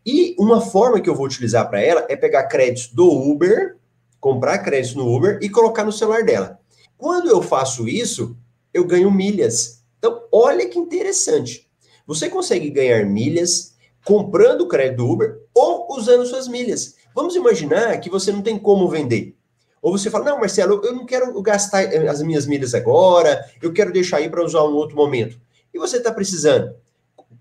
E 0.05 0.35
uma 0.39 0.61
forma 0.61 1.01
que 1.01 1.09
eu 1.09 1.15
vou 1.15 1.27
utilizar 1.27 1.69
para 1.71 1.81
ela 1.81 2.05
é 2.09 2.17
pegar 2.17 2.45
créditos 2.45 2.89
do 2.93 3.09
Uber, 3.09 3.77
comprar 4.23 4.61
créditos 4.61 4.95
no 4.95 5.13
Uber 5.13 5.41
e 5.43 5.51
colocar 5.51 5.85
no 5.85 5.91
celular 5.91 6.23
dela. 6.23 6.61
Quando 6.97 7.29
eu 7.29 7.43
faço 7.43 7.89
isso, 7.89 8.37
eu 8.73 8.85
ganho 8.85 9.11
milhas. 9.11 9.83
Então, 9.99 10.23
olha 10.31 10.69
que 10.69 10.79
interessante. 10.79 11.69
Você 12.07 12.29
consegue 12.29 12.71
ganhar 12.71 13.05
milhas 13.05 13.75
comprando 14.05 14.69
crédito 14.69 14.99
do 14.99 15.11
Uber 15.11 15.41
ou 15.53 15.89
usando 15.91 16.25
suas 16.25 16.47
milhas. 16.47 16.95
Vamos 17.13 17.35
imaginar 17.35 17.99
que 17.99 18.09
você 18.09 18.31
não 18.31 18.43
tem 18.43 18.57
como 18.57 18.89
vender. 18.89 19.37
Ou 19.83 19.91
você 19.91 20.09
fala, 20.09 20.27
não, 20.27 20.39
Marcelo, 20.39 20.81
eu 20.85 20.95
não 20.95 21.05
quero 21.05 21.43
gastar 21.43 21.85
as 22.09 22.23
minhas 22.23 22.47
milhas 22.47 22.75
agora, 22.75 23.45
eu 23.61 23.73
quero 23.73 23.93
deixar 23.93 24.19
aí 24.19 24.31
para 24.31 24.45
usar 24.45 24.63
um 24.63 24.75
outro 24.75 24.95
momento. 24.95 25.37
E 25.75 25.79
você 25.81 25.97
está 25.97 26.13
precisando? 26.13 26.77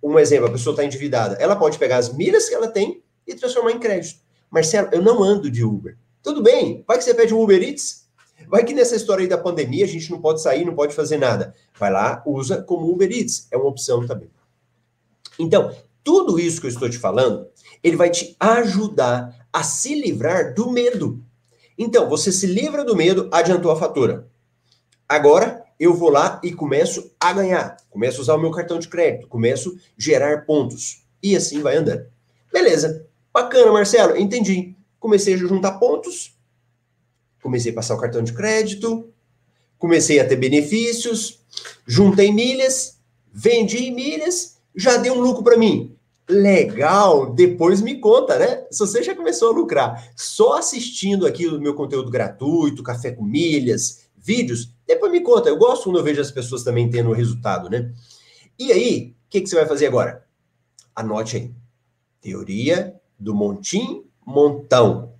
um 0.01 0.17
exemplo, 0.17 0.47
a 0.47 0.51
pessoa 0.51 0.73
está 0.73 0.83
endividada, 0.83 1.35
ela 1.35 1.55
pode 1.55 1.77
pegar 1.77 1.97
as 1.97 2.11
milhas 2.11 2.49
que 2.49 2.55
ela 2.55 2.67
tem 2.67 3.03
e 3.27 3.35
transformar 3.35 3.71
em 3.71 3.77
crédito. 3.77 4.19
Marcelo, 4.49 4.89
eu 4.91 4.99
não 4.99 5.21
ando 5.21 5.51
de 5.51 5.63
Uber. 5.63 5.95
Tudo 6.23 6.41
bem, 6.43 6.83
vai 6.87 6.97
que 6.97 7.03
você 7.03 7.13
pede 7.13 7.33
um 7.33 7.41
Uber 7.41 7.61
Eats, 7.61 8.07
vai 8.47 8.63
que 8.63 8.73
nessa 8.73 8.95
história 8.95 9.23
aí 9.23 9.27
da 9.27 9.37
pandemia 9.37 9.85
a 9.85 9.87
gente 9.87 10.09
não 10.11 10.21
pode 10.21 10.41
sair, 10.41 10.65
não 10.65 10.75
pode 10.75 10.93
fazer 10.93 11.17
nada. 11.17 11.53
Vai 11.77 11.91
lá, 11.91 12.21
usa 12.25 12.61
como 12.61 12.91
Uber 12.91 13.11
Eats, 13.11 13.47
é 13.51 13.57
uma 13.57 13.67
opção 13.67 14.05
também. 14.05 14.29
Então, 15.39 15.75
tudo 16.03 16.39
isso 16.39 16.59
que 16.59 16.67
eu 16.67 16.71
estou 16.71 16.89
te 16.89 16.97
falando, 16.97 17.47
ele 17.83 17.95
vai 17.95 18.09
te 18.09 18.35
ajudar 18.39 19.47
a 19.51 19.63
se 19.63 19.95
livrar 19.95 20.53
do 20.53 20.71
medo. 20.71 21.23
Então, 21.77 22.07
você 22.07 22.31
se 22.31 22.45
livra 22.45 22.83
do 22.83 22.95
medo, 22.95 23.27
adiantou 23.31 23.71
a 23.71 23.75
fatura. 23.75 24.27
Agora, 25.09 25.63
eu 25.79 25.95
vou 25.95 26.09
lá 26.09 26.39
e 26.43 26.53
começo 26.53 27.11
a 27.19 27.33
ganhar. 27.33 27.75
Começo 27.89 28.19
a 28.19 28.21
usar 28.21 28.35
o 28.35 28.39
meu 28.39 28.51
cartão 28.51 28.77
de 28.77 28.87
crédito, 28.87 29.27
começo 29.27 29.71
a 29.71 29.79
gerar 29.97 30.45
pontos. 30.45 31.03
E 31.23 31.35
assim 31.35 31.61
vai 31.61 31.77
andando. 31.77 32.05
Beleza. 32.53 33.07
Bacana, 33.33 33.71
Marcelo, 33.71 34.15
entendi. 34.17 34.75
Comecei 35.01 35.33
a 35.33 35.37
juntar 35.37 35.79
pontos, 35.79 36.37
comecei 37.41 37.71
a 37.71 37.75
passar 37.75 37.95
o 37.95 37.99
cartão 37.99 38.21
de 38.21 38.33
crédito, 38.33 39.11
comecei 39.79 40.19
a 40.19 40.27
ter 40.27 40.35
benefícios, 40.35 41.39
juntei 41.87 42.31
milhas, 42.31 42.99
vendi 43.33 43.89
milhas, 43.89 44.59
já 44.75 44.97
deu 44.97 45.15
um 45.15 45.19
lucro 45.19 45.43
para 45.43 45.57
mim. 45.57 45.97
Legal, 46.29 47.33
depois 47.33 47.81
me 47.81 47.99
conta, 47.99 48.37
né? 48.37 48.67
Se 48.69 48.77
você 48.77 49.01
já 49.01 49.15
começou 49.15 49.49
a 49.49 49.55
lucrar 49.55 50.13
só 50.15 50.59
assistindo 50.59 51.25
aqui 51.25 51.47
o 51.47 51.59
meu 51.59 51.73
conteúdo 51.73 52.11
gratuito, 52.11 52.83
café 52.83 53.11
com 53.11 53.23
milhas, 53.23 54.07
vídeos, 54.15 54.71
depois 54.85 55.11
me 55.11 55.21
conta. 55.21 55.49
Eu 55.49 55.57
gosto 55.57 55.85
quando 55.85 55.97
eu 55.97 56.03
vejo 56.03 56.21
as 56.21 56.29
pessoas 56.29 56.63
também 56.63 56.91
tendo 56.91 57.11
resultado, 57.11 57.71
né? 57.71 57.91
E 58.57 58.71
aí, 58.71 59.15
o 59.25 59.29
que, 59.31 59.41
que 59.41 59.49
você 59.49 59.55
vai 59.55 59.65
fazer 59.65 59.87
agora? 59.87 60.23
Anote 60.95 61.37
aí. 61.37 61.51
Teoria 62.21 62.95
do 63.17 63.33
montim 63.33 64.05
montão. 64.25 65.13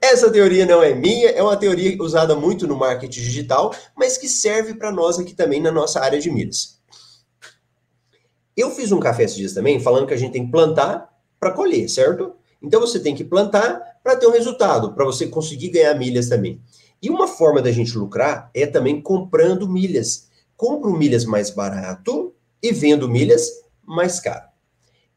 Essa 0.00 0.30
teoria 0.30 0.64
não 0.64 0.82
é 0.82 0.94
minha, 0.94 1.28
é 1.30 1.42
uma 1.42 1.56
teoria 1.56 2.00
usada 2.00 2.34
muito 2.34 2.66
no 2.66 2.76
marketing 2.76 3.20
digital, 3.20 3.74
mas 3.96 4.16
que 4.16 4.28
serve 4.28 4.74
para 4.74 4.90
nós 4.90 5.18
aqui 5.18 5.34
também 5.34 5.60
na 5.60 5.72
nossa 5.72 6.00
área 6.00 6.20
de 6.20 6.30
milhas. 6.30 6.78
Eu 8.56 8.70
fiz 8.70 8.90
um 8.90 9.00
café 9.00 9.24
esses 9.24 9.36
dias 9.36 9.52
também 9.52 9.78
falando 9.80 10.06
que 10.06 10.14
a 10.14 10.16
gente 10.16 10.32
tem 10.32 10.44
que 10.44 10.50
plantar 10.50 11.08
para 11.38 11.52
colher, 11.52 11.88
certo? 11.88 12.34
Então 12.60 12.80
você 12.80 12.98
tem 12.98 13.14
que 13.14 13.24
plantar 13.24 13.80
para 14.02 14.16
ter 14.16 14.26
um 14.26 14.32
resultado, 14.32 14.94
para 14.94 15.04
você 15.04 15.26
conseguir 15.26 15.68
ganhar 15.68 15.94
milhas 15.94 16.28
também. 16.28 16.60
E 17.00 17.08
uma 17.10 17.28
forma 17.28 17.62
da 17.62 17.70
gente 17.70 17.96
lucrar 17.96 18.50
é 18.52 18.66
também 18.66 19.00
comprando 19.00 19.68
milhas. 19.68 20.28
Compro 20.56 20.96
milhas 20.96 21.24
mais 21.24 21.50
barato 21.50 22.34
e 22.60 22.72
vendo 22.72 23.08
milhas 23.08 23.48
mais 23.86 24.18
caro. 24.18 24.47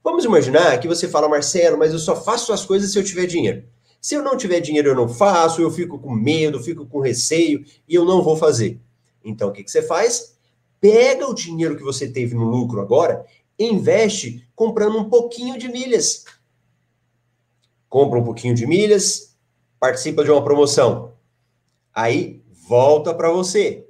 Vamos 0.03 0.25
imaginar 0.25 0.79
que 0.79 0.87
você 0.87 1.07
fala, 1.07 1.29
Marcelo, 1.29 1.77
mas 1.77 1.93
eu 1.93 1.99
só 1.99 2.15
faço 2.15 2.51
as 2.51 2.65
coisas 2.65 2.91
se 2.91 2.97
eu 2.97 3.03
tiver 3.03 3.25
dinheiro. 3.25 3.63
Se 4.01 4.15
eu 4.15 4.23
não 4.23 4.35
tiver 4.35 4.59
dinheiro, 4.59 4.89
eu 4.89 4.95
não 4.95 5.07
faço, 5.07 5.61
eu 5.61 5.69
fico 5.69 5.99
com 5.99 6.11
medo, 6.11 6.59
fico 6.59 6.87
com 6.87 6.99
receio 6.99 7.63
e 7.87 7.93
eu 7.93 8.03
não 8.03 8.23
vou 8.23 8.35
fazer. 8.35 8.79
Então, 9.23 9.49
o 9.49 9.51
que, 9.51 9.63
que 9.63 9.69
você 9.69 9.83
faz? 9.83 10.35
Pega 10.79 11.27
o 11.27 11.35
dinheiro 11.35 11.77
que 11.77 11.83
você 11.83 12.07
teve 12.07 12.33
no 12.33 12.45
lucro 12.45 12.81
agora 12.81 13.25
investe 13.63 14.47
comprando 14.55 14.97
um 14.97 15.09
pouquinho 15.09 15.57
de 15.57 15.67
milhas. 15.67 16.25
Compra 17.89 18.19
um 18.19 18.23
pouquinho 18.23 18.55
de 18.55 18.65
milhas, 18.65 19.37
participa 19.79 20.23
de 20.23 20.31
uma 20.31 20.43
promoção. 20.43 21.13
Aí 21.93 22.41
volta 22.49 23.13
para 23.13 23.29
você. 23.29 23.87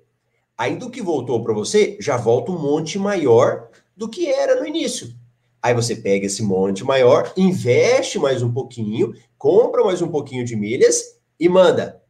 Aí 0.58 0.76
do 0.76 0.90
que 0.90 1.02
voltou 1.02 1.44
para 1.44 1.54
você, 1.54 1.98
já 2.00 2.18
volta 2.18 2.52
um 2.52 2.60
monte 2.60 3.00
maior 3.00 3.70
do 3.96 4.10
que 4.10 4.28
era 4.28 4.60
no 4.60 4.68
início. 4.68 5.16
Aí 5.62 5.74
você 5.74 5.96
pega 5.96 6.26
esse 6.26 6.42
monte 6.42 6.84
maior, 6.84 7.32
investe 7.38 8.18
mais 8.18 8.42
um 8.42 8.52
pouquinho, 8.52 9.14
compra 9.38 9.84
mais 9.84 10.02
um 10.02 10.08
pouquinho 10.08 10.44
de 10.44 10.56
milhas 10.56 11.20
e 11.40 11.48
manda. 11.48 12.02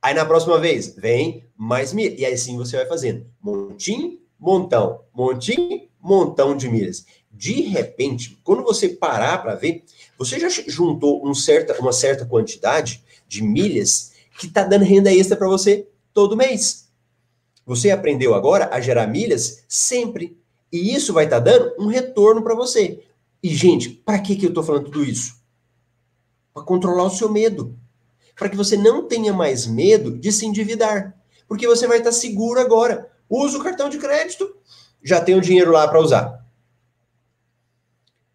Aí 0.00 0.14
na 0.14 0.24
próxima 0.24 0.58
vez, 0.58 0.94
vem 0.94 1.46
mais 1.56 1.92
milhas. 1.92 2.20
E 2.20 2.24
aí 2.24 2.36
sim 2.36 2.56
você 2.56 2.76
vai 2.76 2.86
fazendo 2.86 3.26
montinho, 3.40 4.18
montão, 4.38 5.00
montinho, 5.12 5.88
montão 6.00 6.56
de 6.56 6.68
milhas. 6.68 7.04
De 7.32 7.62
repente, 7.62 8.38
quando 8.44 8.62
você 8.62 8.88
parar 8.88 9.38
para 9.38 9.54
ver, 9.54 9.84
você 10.18 10.38
já 10.38 10.48
juntou 10.48 11.26
um 11.26 11.34
certa, 11.34 11.78
uma 11.80 11.92
certa 11.92 12.26
quantidade 12.26 13.02
de 13.26 13.42
milhas 13.42 14.12
que 14.38 14.46
está 14.46 14.64
dando 14.64 14.84
renda 14.84 15.12
extra 15.12 15.36
para 15.36 15.48
você 15.48 15.88
todo 16.12 16.36
mês. 16.36 16.88
Você 17.66 17.90
aprendeu 17.90 18.34
agora 18.34 18.70
a 18.72 18.80
gerar 18.80 19.06
milhas 19.06 19.64
sempre. 19.68 20.37
E 20.72 20.94
isso 20.94 21.12
vai 21.12 21.24
estar 21.24 21.40
tá 21.40 21.50
dando 21.50 21.74
um 21.78 21.86
retorno 21.86 22.42
para 22.42 22.54
você. 22.54 23.02
E, 23.42 23.48
gente, 23.54 23.90
para 23.90 24.18
que, 24.18 24.36
que 24.36 24.46
eu 24.46 24.50
estou 24.50 24.64
falando 24.64 24.84
tudo 24.84 25.04
isso? 25.04 25.36
Para 26.52 26.62
controlar 26.62 27.04
o 27.04 27.10
seu 27.10 27.28
medo. 27.28 27.76
Para 28.36 28.48
que 28.48 28.56
você 28.56 28.76
não 28.76 29.06
tenha 29.06 29.32
mais 29.32 29.66
medo 29.66 30.16
de 30.16 30.30
se 30.30 30.46
endividar. 30.46 31.16
Porque 31.46 31.66
você 31.66 31.86
vai 31.86 31.98
estar 31.98 32.10
tá 32.10 32.16
seguro 32.16 32.60
agora. 32.60 33.10
Usa 33.28 33.58
o 33.58 33.62
cartão 33.62 33.88
de 33.88 33.98
crédito, 33.98 34.56
já 35.02 35.20
tenho 35.20 35.40
dinheiro 35.40 35.70
lá 35.70 35.86
para 35.86 36.00
usar. 36.00 36.46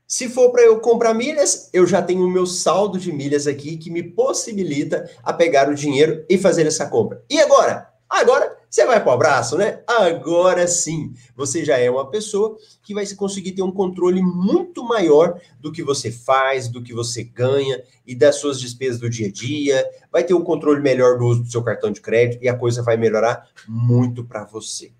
Se 0.07 0.29
for 0.29 0.51
para 0.51 0.61
eu 0.61 0.79
comprar 0.79 1.13
milhas, 1.13 1.69
eu 1.73 1.87
já 1.87 1.99
tenho 2.01 2.23
o 2.23 2.29
meu 2.29 2.45
saldo 2.45 2.99
de 2.99 3.11
milhas 3.11 3.47
aqui 3.47 3.77
que 3.77 3.89
me 3.89 4.03
possibilita 4.03 5.09
a 5.23 5.33
pegar 5.33 5.69
o 5.69 5.73
dinheiro 5.73 6.23
e 6.29 6.37
fazer 6.37 6.67
essa 6.67 6.87
compra. 6.87 7.23
E 7.27 7.39
agora? 7.39 7.91
Agora 8.07 8.52
você 8.73 8.87
vai 8.87 8.99
para 8.99 9.11
o 9.11 9.13
abraço, 9.13 9.55
né? 9.55 9.83
Agora 9.85 10.67
sim, 10.67 11.13
você 11.35 11.63
já 11.63 11.77
é 11.77 11.91
uma 11.91 12.09
pessoa 12.09 12.57
que 12.81 12.91
vai 12.91 13.05
conseguir 13.13 13.51
ter 13.51 13.61
um 13.61 13.71
controle 13.71 14.19
muito 14.19 14.83
maior 14.83 15.39
do 15.59 15.71
que 15.71 15.83
você 15.83 16.11
faz, 16.11 16.67
do 16.67 16.81
que 16.81 16.91
você 16.91 17.23
ganha 17.23 17.83
e 18.03 18.15
das 18.15 18.37
suas 18.37 18.59
despesas 18.59 18.99
do 18.99 19.07
dia 19.07 19.27
a 19.27 19.31
dia. 19.31 19.87
Vai 20.11 20.23
ter 20.23 20.33
um 20.33 20.43
controle 20.43 20.81
melhor 20.81 21.19
do 21.19 21.25
uso 21.25 21.43
do 21.43 21.51
seu 21.51 21.61
cartão 21.61 21.91
de 21.91 22.01
crédito 22.01 22.43
e 22.43 22.49
a 22.49 22.57
coisa 22.57 22.81
vai 22.81 22.97
melhorar 22.97 23.47
muito 23.67 24.23
para 24.23 24.43
você. 24.43 24.91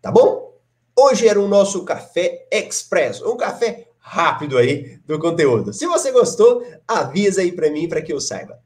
Tá 0.00 0.12
bom? 0.12 0.56
Hoje 0.96 1.26
era 1.26 1.40
o 1.40 1.48
nosso 1.48 1.82
café 1.84 2.46
express, 2.52 3.20
um 3.20 3.36
café 3.36 3.88
rápido 3.98 4.56
aí 4.56 5.00
do 5.04 5.18
conteúdo. 5.18 5.72
Se 5.72 5.88
você 5.88 6.12
gostou, 6.12 6.64
avisa 6.86 7.40
aí 7.40 7.50
para 7.50 7.68
mim 7.68 7.88
para 7.88 8.00
que 8.00 8.12
eu 8.12 8.20
saiba. 8.20 8.60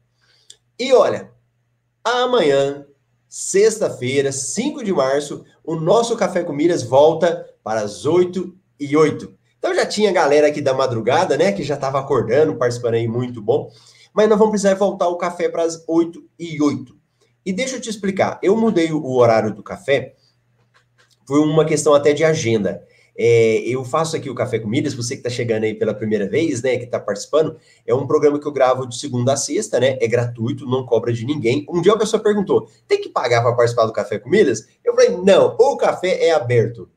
E 0.77 0.93
olha, 0.93 1.31
amanhã 2.03 2.85
sexta-feira, 3.33 4.31
5 4.31 4.83
de 4.83 4.93
março, 4.93 5.43
o 5.63 5.75
nosso 5.75 6.15
Café 6.15 6.43
com 6.43 6.53
Milhas 6.53 6.83
volta 6.83 7.43
para 7.63 7.81
as 7.81 8.05
8 8.05 8.55
e 8.79 8.95
8. 8.95 9.33
Então 9.57 9.73
já 9.73 9.87
tinha 9.87 10.11
galera 10.11 10.45
aqui 10.45 10.61
da 10.61 10.71
madrugada, 10.71 11.35
né, 11.35 11.51
que 11.51 11.63
já 11.63 11.73
estava 11.73 11.99
acordando, 11.99 12.55
participando 12.55 12.93
aí, 12.93 13.07
muito 13.07 13.41
bom. 13.41 13.71
Mas 14.13 14.29
nós 14.29 14.37
vamos 14.37 14.51
precisar 14.51 14.75
voltar 14.75 15.07
o 15.07 15.17
café 15.17 15.49
para 15.49 15.63
as 15.63 15.83
8 15.87 16.23
e 16.37 16.61
8. 16.61 16.95
E 17.43 17.51
deixa 17.51 17.77
eu 17.77 17.81
te 17.81 17.89
explicar, 17.89 18.39
eu 18.43 18.55
mudei 18.55 18.91
o 18.91 19.15
horário 19.15 19.51
do 19.51 19.63
café, 19.63 20.13
foi 21.27 21.39
uma 21.39 21.65
questão 21.65 21.95
até 21.95 22.13
de 22.13 22.23
agenda. 22.23 22.83
É, 23.15 23.59
eu 23.67 23.83
faço 23.85 24.15
aqui 24.15 24.29
o 24.29 24.35
Café 24.35 24.57
com 24.59 24.67
Milhas, 24.67 24.93
você 24.93 25.15
que 25.15 25.19
está 25.19 25.29
chegando 25.29 25.65
aí 25.65 25.75
pela 25.75 25.93
primeira 25.93 26.27
vez, 26.27 26.61
né, 26.63 26.77
que 26.77 26.85
está 26.85 26.99
participando, 26.99 27.55
é 27.85 27.93
um 27.93 28.07
programa 28.07 28.39
que 28.39 28.47
eu 28.47 28.51
gravo 28.51 28.87
de 28.87 28.97
segunda 28.97 29.33
a 29.33 29.37
sexta, 29.37 29.79
né, 29.79 29.97
é 30.01 30.07
gratuito, 30.07 30.65
não 30.65 30.85
cobra 30.85 31.13
de 31.13 31.25
ninguém. 31.25 31.65
Um 31.69 31.81
dia 31.81 31.91
uma 31.91 31.99
pessoa 31.99 32.21
perguntou, 32.21 32.67
tem 32.87 32.99
que 32.99 33.09
pagar 33.09 33.41
para 33.41 33.53
participar 33.53 33.85
do 33.85 33.93
Café 33.93 34.17
com 34.17 34.29
Milhas? 34.29 34.67
Eu 34.83 34.95
falei, 34.95 35.11
não, 35.17 35.55
o 35.59 35.77
café 35.77 36.25
é 36.25 36.31
aberto. 36.31 36.89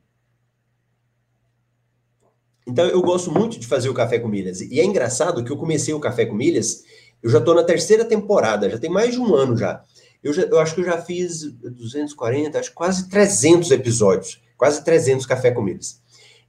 Então 2.67 2.87
eu 2.87 3.01
gosto 3.01 3.31
muito 3.31 3.61
de 3.61 3.67
fazer 3.67 3.89
o 3.89 3.95
Café 3.95 4.19
com 4.19 4.27
Milhas. 4.27 4.61
E 4.61 4.81
é 4.81 4.85
engraçado 4.85 5.45
que 5.45 5.53
eu 5.53 5.57
comecei 5.57 5.95
o 5.95 6.01
Café 6.01 6.27
com 6.27 6.35
Milhas, 6.35 6.83
eu 7.23 7.31
já 7.31 7.39
estou 7.39 7.55
na 7.55 7.63
terceira 7.63 8.05
temporada, 8.05 8.69
já 8.69 8.79
tem 8.79 8.91
mais 8.91 9.13
de 9.13 9.21
um 9.21 9.35
ano 9.35 9.57
já. 9.57 9.83
Eu, 10.23 10.33
já, 10.33 10.43
eu 10.43 10.59
acho 10.59 10.75
que 10.75 10.81
eu 10.81 10.85
já 10.85 10.99
fiz 10.99 11.45
240, 11.45 12.59
acho 12.59 12.75
quase 12.75 13.09
300 13.09 13.71
episódios, 13.71 14.43
quase 14.57 14.83
300 14.85 15.25
Café 15.27 15.53
com 15.53 15.63
Milhas. 15.63 16.01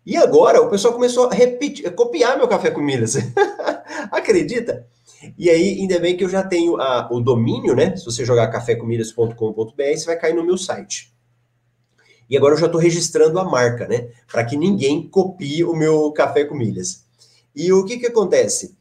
E 0.07 0.15
agora 0.15 0.61
o 0.61 0.69
pessoal 0.69 0.93
começou 0.93 1.29
a 1.29 1.33
repetir, 1.33 1.93
copiar 1.93 2.37
meu 2.37 2.47
café 2.47 2.71
com 2.71 2.79
milhas. 2.79 3.17
Acredita? 4.09 4.87
E 5.37 5.49
aí, 5.49 5.81
ainda 5.81 5.99
bem 5.99 6.15
que 6.15 6.23
eu 6.23 6.29
já 6.29 6.41
tenho 6.41 6.79
a, 6.79 7.09
o 7.11 7.19
domínio, 7.19 7.75
né? 7.75 7.93
Se 7.97 8.05
você 8.05 8.23
jogar 8.23 8.47
cafécomilhas.com.br, 8.47 9.33
você 9.75 10.05
vai 10.05 10.17
cair 10.17 10.33
no 10.33 10.45
meu 10.45 10.57
site. 10.57 11.13
E 12.29 12.37
agora 12.37 12.53
eu 12.53 12.57
já 12.57 12.67
estou 12.67 12.79
registrando 12.79 13.37
a 13.37 13.43
marca, 13.43 13.85
né? 13.85 14.07
Para 14.31 14.45
que 14.45 14.55
ninguém 14.55 15.09
copie 15.09 15.65
o 15.65 15.75
meu 15.75 16.09
café 16.13 16.45
com 16.45 16.55
milhas. 16.55 17.05
E 17.53 17.73
o 17.73 17.83
que 17.83 17.97
que 17.97 18.07
acontece? 18.07 18.77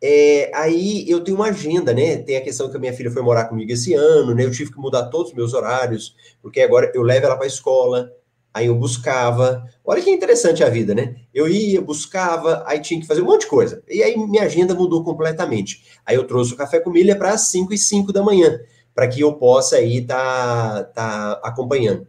É, 0.00 0.52
aí 0.54 1.04
eu 1.10 1.24
tenho 1.24 1.36
uma 1.36 1.48
agenda, 1.48 1.92
né? 1.92 2.18
Tem 2.18 2.36
a 2.36 2.40
questão 2.40 2.70
que 2.70 2.76
a 2.76 2.80
minha 2.80 2.92
filha 2.92 3.10
foi 3.10 3.22
morar 3.22 3.46
comigo 3.46 3.72
esse 3.72 3.92
ano, 3.94 4.36
né? 4.36 4.44
Eu 4.44 4.52
tive 4.52 4.72
que 4.72 4.78
mudar 4.78 5.06
todos 5.06 5.30
os 5.30 5.36
meus 5.36 5.52
horários, 5.52 6.14
porque 6.40 6.60
agora 6.60 6.92
eu 6.94 7.02
levo 7.02 7.26
ela 7.26 7.34
para 7.34 7.46
a 7.46 7.48
escola, 7.48 8.12
aí 8.52 8.66
eu 8.66 8.74
buscava. 8.74 9.64
Olha 9.84 10.02
que 10.02 10.10
interessante 10.10 10.62
a 10.62 10.68
vida, 10.68 10.94
né? 10.94 11.16
Eu 11.32 11.48
ia, 11.48 11.80
buscava, 11.80 12.62
aí 12.66 12.80
tinha 12.80 13.00
que 13.00 13.06
fazer 13.06 13.22
um 13.22 13.26
monte 13.26 13.42
de 13.42 13.46
coisa. 13.46 13.82
E 13.88 14.02
aí 14.02 14.16
minha 14.16 14.44
agenda 14.44 14.74
mudou 14.74 15.02
completamente. 15.04 15.84
Aí 16.04 16.16
eu 16.16 16.26
trouxe 16.26 16.52
o 16.52 16.56
café 16.56 16.80
com 16.80 16.90
milha 16.90 17.16
para 17.16 17.30
as 17.30 17.48
5 17.48 17.72
e 17.72 17.78
5 17.78 18.12
da 18.12 18.22
manhã, 18.22 18.60
para 18.94 19.08
que 19.08 19.20
eu 19.20 19.32
possa 19.34 19.76
aí 19.76 19.98
estar 19.98 20.84
tá, 20.84 21.32
tá 21.34 21.40
acompanhando. 21.44 22.06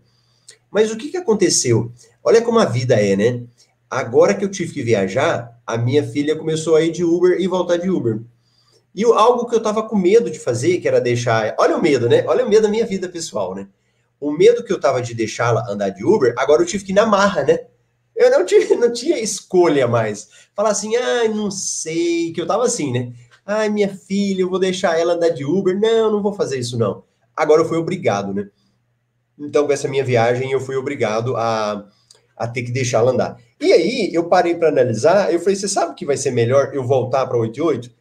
Mas 0.69 0.91
o 0.91 0.97
que, 0.97 1.09
que 1.09 1.17
aconteceu? 1.17 1.91
Olha 2.23 2.41
como 2.41 2.59
a 2.59 2.65
vida 2.65 2.95
é, 2.95 3.15
né? 3.15 3.43
Agora 3.89 4.33
que 4.33 4.45
eu 4.45 4.49
tive 4.49 4.73
que 4.73 4.81
viajar, 4.81 5.59
a 5.67 5.77
minha 5.77 6.03
filha 6.03 6.35
começou 6.35 6.75
a 6.75 6.81
ir 6.81 6.91
de 6.91 7.03
Uber 7.03 7.39
e 7.39 7.47
voltar 7.47 7.77
de 7.77 7.89
Uber. 7.89 8.21
E 8.95 9.03
algo 9.03 9.47
que 9.47 9.55
eu 9.55 9.61
tava 9.61 9.83
com 9.83 9.97
medo 9.97 10.29
de 10.29 10.39
fazer, 10.39 10.79
que 10.79 10.87
era 10.87 10.99
deixar. 10.99 11.55
Olha 11.57 11.77
o 11.77 11.81
medo, 11.81 12.09
né? 12.09 12.23
Olha 12.27 12.45
o 12.45 12.49
medo 12.49 12.63
da 12.63 12.69
minha 12.69 12.85
vida 12.85 13.07
pessoal, 13.09 13.55
né? 13.55 13.67
O 14.21 14.31
medo 14.31 14.63
que 14.63 14.71
eu 14.71 14.79
tava 14.79 15.01
de 15.01 15.15
deixá-la 15.15 15.65
andar 15.67 15.89
de 15.89 16.05
Uber, 16.05 16.35
agora 16.37 16.61
eu 16.61 16.65
tive 16.67 16.85
que 16.85 16.91
ir 16.91 16.95
na 16.95 17.07
marra, 17.07 17.43
né? 17.43 17.59
Eu 18.15 18.29
não, 18.29 18.45
tive, 18.45 18.75
não 18.77 18.93
tinha 18.93 19.19
escolha 19.19 19.87
mais. 19.87 20.29
Falar 20.55 20.69
assim, 20.69 20.95
ah, 20.95 21.27
não 21.27 21.49
sei, 21.49 22.31
que 22.31 22.39
eu 22.39 22.45
tava 22.45 22.63
assim, 22.63 22.93
né? 22.93 23.11
Ai, 23.43 23.67
minha 23.67 23.89
filha, 23.89 24.41
eu 24.41 24.49
vou 24.49 24.59
deixar 24.59 24.99
ela 24.99 25.13
andar 25.13 25.29
de 25.29 25.43
Uber. 25.43 25.77
Não, 25.77 26.11
não 26.11 26.21
vou 26.21 26.33
fazer 26.33 26.59
isso, 26.59 26.77
não. 26.77 27.03
Agora 27.35 27.63
eu 27.63 27.67
fui 27.67 27.79
obrigado, 27.79 28.31
né? 28.31 28.47
Então, 29.39 29.65
com 29.65 29.73
essa 29.73 29.87
minha 29.87 30.03
viagem, 30.03 30.51
eu 30.51 30.59
fui 30.59 30.75
obrigado 30.75 31.35
a, 31.35 31.87
a 32.37 32.47
ter 32.47 32.61
que 32.61 32.71
deixá-la 32.71 33.11
andar. 33.11 33.37
E 33.59 33.73
aí, 33.73 34.09
eu 34.13 34.25
parei 34.25 34.53
para 34.53 34.69
analisar, 34.69 35.33
eu 35.33 35.39
falei, 35.39 35.55
você 35.55 35.67
sabe 35.67 35.95
que 35.95 36.05
vai 36.05 36.15
ser 36.15 36.29
melhor 36.29 36.69
eu 36.75 36.83
voltar 36.83 37.25
para 37.25 37.37
88? 37.37 37.91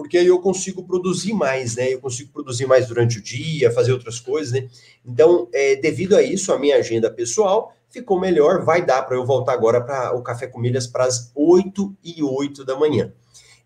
Porque 0.00 0.16
aí 0.16 0.28
eu 0.28 0.40
consigo 0.40 0.82
produzir 0.82 1.34
mais, 1.34 1.76
né? 1.76 1.92
Eu 1.92 2.00
consigo 2.00 2.32
produzir 2.32 2.64
mais 2.64 2.88
durante 2.88 3.18
o 3.18 3.22
dia, 3.22 3.70
fazer 3.70 3.92
outras 3.92 4.18
coisas, 4.18 4.50
né? 4.50 4.66
Então, 5.04 5.46
é, 5.52 5.76
devido 5.76 6.16
a 6.16 6.22
isso, 6.22 6.54
a 6.54 6.58
minha 6.58 6.76
agenda 6.76 7.10
pessoal 7.10 7.74
ficou 7.90 8.18
melhor. 8.18 8.64
Vai 8.64 8.82
dar 8.82 9.02
para 9.02 9.14
eu 9.14 9.26
voltar 9.26 9.52
agora 9.52 9.78
para 9.78 10.16
o 10.16 10.22
Café 10.22 10.46
com 10.46 10.58
Milhas 10.58 10.86
para 10.86 11.04
as 11.04 11.30
8 11.34 11.94
e 12.02 12.22
8 12.22 12.64
da 12.64 12.78
manhã. 12.78 13.12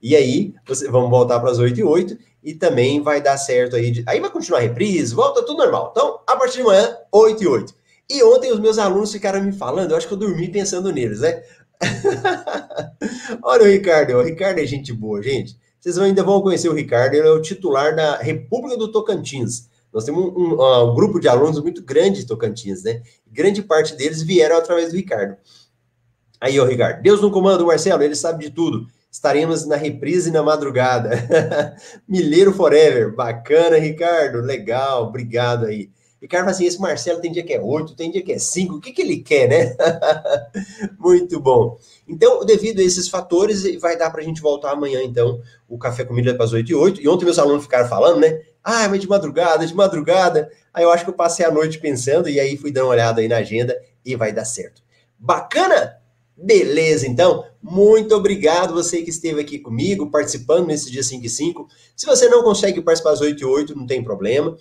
E 0.03 0.17
aí, 0.17 0.53
você, 0.67 0.91
vamos 0.91 1.09
voltar 1.09 1.39
para 1.39 1.53
as 1.53 1.61
8 1.61 1.79
e 1.79 1.85
8 1.85 2.19
e 2.43 2.53
também 2.53 3.01
vai 3.01 3.23
dar 3.23 3.37
certo 3.37 3.77
aí. 3.77 3.93
De, 3.93 4.05
aí 4.05 4.19
vai 4.19 4.29
continuar 4.29 4.59
a 4.59 4.63
reprise, 4.63 5.15
volta 5.15 5.41
tudo 5.41 5.59
normal. 5.59 5.91
Então, 5.93 6.19
a 6.27 6.35
partir 6.35 6.57
de 6.59 6.65
manhã, 6.65 6.97
8 7.13 7.45
e 7.45 7.47
8. 7.47 7.75
E 8.11 8.25
ontem 8.25 8.51
os 8.51 8.59
meus 8.59 8.77
alunos 8.77 9.13
ficaram 9.13 9.41
me 9.41 9.53
falando, 9.53 9.93
eu 9.93 9.97
acho 9.97 10.09
que 10.09 10.15
eu 10.15 10.19
dormi 10.19 10.49
pensando 10.49 10.91
neles, 10.91 11.21
né? 11.21 11.45
Olha 13.41 13.63
o 13.63 13.69
Ricardo, 13.69 14.15
o 14.15 14.23
Ricardo 14.23 14.59
é 14.59 14.67
gente 14.67 14.93
boa, 14.93 15.23
gente. 15.23 15.63
Vocês 15.85 15.99
ainda 15.99 16.23
vão 16.23 16.41
conhecer 16.41 16.71
o 16.71 16.73
Ricardo, 16.73 17.13
ele 17.13 17.29
é 17.29 17.31
o 17.31 17.43
titular 17.43 17.95
da 17.95 18.17
República 18.17 18.75
do 18.75 18.91
Tocantins. 18.91 19.69
Nós 19.93 20.03
temos 20.03 20.25
um, 20.35 20.55
um, 20.55 20.89
um 20.91 20.95
grupo 20.95 21.21
de 21.21 21.29
alunos 21.29 21.61
muito 21.61 21.83
grande 21.83 22.21
de 22.21 22.27
Tocantins, 22.27 22.83
né? 22.83 23.03
Grande 23.31 23.61
parte 23.61 23.95
deles 23.95 24.23
vieram 24.23 24.57
através 24.57 24.93
do 24.93 24.97
Ricardo. 24.97 25.37
Aí, 26.41 26.59
ô 26.59 26.65
Ricardo, 26.65 27.03
Deus 27.03 27.21
no 27.21 27.31
comando, 27.31 27.67
Marcelo, 27.67 28.03
ele 28.03 28.17
sabe 28.17 28.47
de 28.47 28.51
tudo. 28.51 28.87
Estaremos 29.11 29.67
na 29.67 29.77
reprise 29.77 30.31
na 30.31 30.43
madrugada. 30.43 31.11
Mileiro 32.09 32.55
Forever, 32.55 33.15
bacana, 33.15 33.77
Ricardo, 33.77 34.41
legal, 34.41 35.09
obrigado 35.09 35.67
aí. 35.67 35.91
Ricardo 36.25 36.45
fala 36.45 36.53
assim: 36.53 36.65
esse 36.65 36.81
Marcelo 36.81 37.21
tem 37.21 37.31
dia 37.31 37.43
que 37.43 37.53
é 37.53 37.61
8, 37.61 37.95
tem 37.95 38.11
dia 38.11 38.23
que 38.23 38.33
é 38.33 38.39
5, 38.39 38.77
o 38.77 38.81
que, 38.81 38.93
que 38.93 39.03
ele 39.03 39.19
quer, 39.19 39.47
né? 39.47 39.77
Muito 40.99 41.39
bom. 41.39 41.79
Então, 42.09 42.43
devido 42.47 42.81
a 42.81 42.83
esses 42.83 43.09
fatores, 43.09 43.63
vai 43.79 43.99
dar 43.99 44.11
para 44.11 44.23
a 44.23 44.25
gente 44.25 44.41
voltar 44.41 44.73
amanhã, 44.73 45.03
então, 45.03 45.43
o 45.69 45.77
Café 45.77 46.03
Comida 46.03 46.35
para 46.35 46.47
as 46.47 46.55
8 46.55 46.71
e 46.71 46.75
8. 46.75 47.01
E 47.03 47.09
ontem 47.09 47.27
meus 47.27 47.39
alunos 47.39 47.65
ficaram 47.65 47.87
falando, 47.87 48.21
né? 48.21 48.41
Ah, 48.63 48.89
mas 48.89 49.03
de 49.03 49.07
madrugada, 49.07 49.67
de 49.67 49.75
madrugada. 49.75 50.51
Aí 50.73 50.83
eu 50.83 50.91
acho 50.91 51.05
que 51.05 51.11
eu 51.11 51.15
passei 51.15 51.45
a 51.45 51.51
noite 51.51 51.79
pensando 51.79 52.27
e 52.27 52.41
aí 52.41 52.57
fui 52.57 52.73
dar 52.73 52.85
uma 52.85 52.93
olhada 52.93 53.21
aí 53.21 53.29
na 53.29 53.37
agenda 53.37 53.79
e 54.03 54.17
vai 54.17 54.33
dar 54.33 54.47
certo. 54.47 54.83
Bacana? 55.19 55.99
Beleza, 56.35 57.07
então. 57.07 57.45
Muito 57.63 58.15
obrigado 58.15 58.73
você 58.73 59.03
que 59.03 59.11
esteve 59.11 59.43
aqui 59.43 59.59
comigo, 59.59 60.11
participando 60.11 60.67
nesse 60.67 60.91
dia 60.91 61.03
5 61.03 61.25
e 61.27 61.29
5. 61.29 61.69
Se 61.95 62.07
você 62.07 62.29
não 62.29 62.43
consegue 62.43 62.81
participar 62.81 63.13
às 63.13 63.21
8 63.21 63.43
e 63.43 63.45
8, 63.45 63.77
não 63.77 63.87
tem 63.87 64.03
problema. 64.03 64.57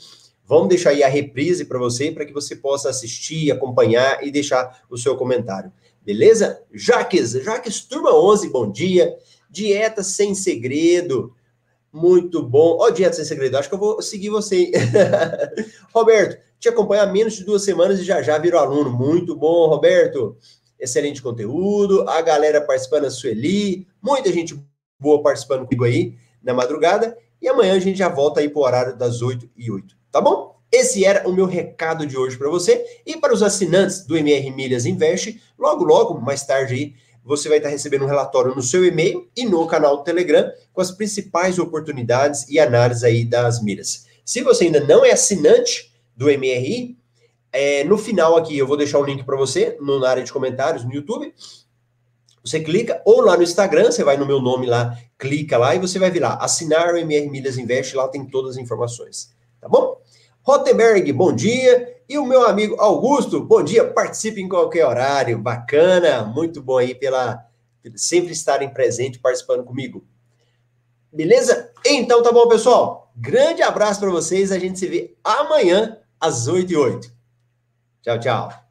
Vamos 0.45 0.67
deixar 0.67 0.89
aí 0.89 1.03
a 1.03 1.07
reprise 1.07 1.65
para 1.65 1.79
você, 1.79 2.11
para 2.11 2.25
que 2.25 2.33
você 2.33 2.55
possa 2.55 2.89
assistir, 2.89 3.51
acompanhar 3.51 4.25
e 4.25 4.31
deixar 4.31 4.83
o 4.89 4.97
seu 4.97 5.15
comentário. 5.15 5.71
Beleza? 6.05 6.61
Jaques, 6.73 7.31
Jaques, 7.31 7.81
turma 7.81 8.13
11, 8.13 8.49
bom 8.49 8.69
dia. 8.69 9.15
Dieta 9.49 10.03
sem 10.03 10.35
segredo. 10.35 11.33
Muito 11.91 12.43
bom. 12.43 12.77
Ó, 12.79 12.87
oh, 12.87 12.91
dieta 12.91 13.15
sem 13.15 13.23
segredo, 13.23 13.57
acho 13.57 13.69
que 13.69 13.75
eu 13.75 13.79
vou 13.79 14.01
seguir 14.01 14.29
você. 14.29 14.71
Roberto, 15.93 16.41
te 16.59 16.67
acompanho 16.67 17.03
há 17.03 17.05
menos 17.05 17.35
de 17.35 17.45
duas 17.45 17.63
semanas 17.63 17.99
e 17.99 18.03
já 18.03 18.21
já 18.21 18.37
virou 18.37 18.59
aluno. 18.59 18.91
Muito 18.91 19.35
bom, 19.35 19.67
Roberto. 19.67 20.35
Excelente 20.77 21.21
conteúdo. 21.21 22.07
A 22.09 22.21
galera 22.21 22.59
participando, 22.59 23.05
a 23.05 23.11
Sueli. 23.11 23.87
Muita 24.01 24.31
gente 24.33 24.61
boa 24.99 25.21
participando 25.21 25.65
comigo 25.65 25.85
aí 25.85 26.17
na 26.43 26.53
madrugada. 26.53 27.17
E 27.41 27.47
amanhã 27.47 27.75
a 27.75 27.79
gente 27.79 27.97
já 27.97 28.09
volta 28.09 28.41
aí 28.41 28.49
para 28.49 28.59
o 28.59 28.63
horário 28.63 28.97
das 28.97 29.21
8 29.21 29.49
e 29.55 29.71
8. 29.71 30.02
Tá 30.13 30.21
bom? 30.21 30.55
Esse 30.71 31.03
era 31.03 31.27
o 31.27 31.33
meu 31.33 31.47
recado 31.47 32.05
de 32.05 32.15
hoje 32.15 32.37
para 32.37 32.47
você. 32.47 32.85
E 33.03 33.17
para 33.17 33.33
os 33.33 33.41
assinantes 33.41 34.05
do 34.05 34.15
MR 34.15 34.51
Milhas 34.51 34.85
Invest, 34.85 35.41
logo, 35.57 35.83
logo, 35.83 36.21
mais 36.21 36.45
tarde 36.45 36.73
aí, 36.75 36.93
você 37.25 37.49
vai 37.49 37.57
estar 37.57 37.69
recebendo 37.69 38.03
um 38.03 38.07
relatório 38.07 38.53
no 38.53 38.61
seu 38.61 38.85
e-mail 38.85 39.27
e 39.35 39.43
no 39.43 39.65
canal 39.65 39.97
do 39.97 40.03
Telegram 40.03 40.51
com 40.71 40.81
as 40.81 40.91
principais 40.91 41.57
oportunidades 41.57 42.47
e 42.47 42.59
análises 42.59 43.03
aí 43.03 43.25
das 43.25 43.59
milhas. 43.63 44.05
Se 44.23 44.43
você 44.43 44.65
ainda 44.65 44.81
não 44.81 45.03
é 45.03 45.11
assinante 45.11 45.91
do 46.15 46.25
MRI, 46.25 46.95
é, 47.51 47.83
no 47.83 47.97
final 47.97 48.37
aqui 48.37 48.55
eu 48.55 48.67
vou 48.67 48.77
deixar 48.77 48.99
o 48.99 49.03
link 49.03 49.23
para 49.23 49.35
você 49.35 49.75
no, 49.81 49.99
na 49.99 50.09
área 50.09 50.23
de 50.23 50.31
comentários 50.31 50.85
no 50.85 50.93
YouTube. 50.93 51.33
Você 52.45 52.59
clica, 52.59 53.01
ou 53.03 53.21
lá 53.21 53.35
no 53.35 53.41
Instagram, 53.41 53.91
você 53.91 54.03
vai 54.03 54.15
no 54.15 54.27
meu 54.27 54.39
nome 54.39 54.67
lá, 54.67 54.95
clica 55.17 55.57
lá 55.57 55.73
e 55.73 55.79
você 55.79 55.97
vai 55.97 56.11
vir 56.11 56.21
lá, 56.21 56.35
assinar 56.35 56.93
o 56.93 56.97
MR 56.97 57.31
Milhas 57.31 57.57
Invest, 57.57 57.95
lá 57.95 58.07
tem 58.07 58.23
todas 58.27 58.51
as 58.51 58.57
informações. 58.57 59.33
Tá 59.59 59.67
bom? 59.67 60.02
Rotenberg, 60.43 61.11
bom 61.13 61.33
dia. 61.33 62.01
E 62.07 62.17
o 62.17 62.25
meu 62.25 62.45
amigo 62.45 62.75
Augusto, 62.79 63.41
bom 63.41 63.63
dia. 63.63 63.89
Participe 63.89 64.41
em 64.41 64.49
qualquer 64.49 64.85
horário. 64.85 65.39
Bacana, 65.39 66.25
muito 66.25 66.61
bom 66.61 66.77
aí 66.77 66.93
pela 66.93 67.47
sempre 67.95 68.33
estarem 68.33 68.69
presente 68.69 69.19
participando 69.19 69.63
comigo. 69.63 70.05
Beleza? 71.11 71.71
Então 71.85 72.21
tá 72.21 72.31
bom, 72.31 72.47
pessoal. 72.47 73.11
Grande 73.15 73.61
abraço 73.61 74.01
para 74.01 74.09
vocês. 74.09 74.51
A 74.51 74.59
gente 74.59 74.79
se 74.79 74.87
vê 74.87 75.15
amanhã 75.23 75.97
às 76.19 76.47
8 76.47 76.73
e 76.73 76.75
8. 76.75 77.13
Tchau, 78.01 78.19
tchau. 78.19 78.62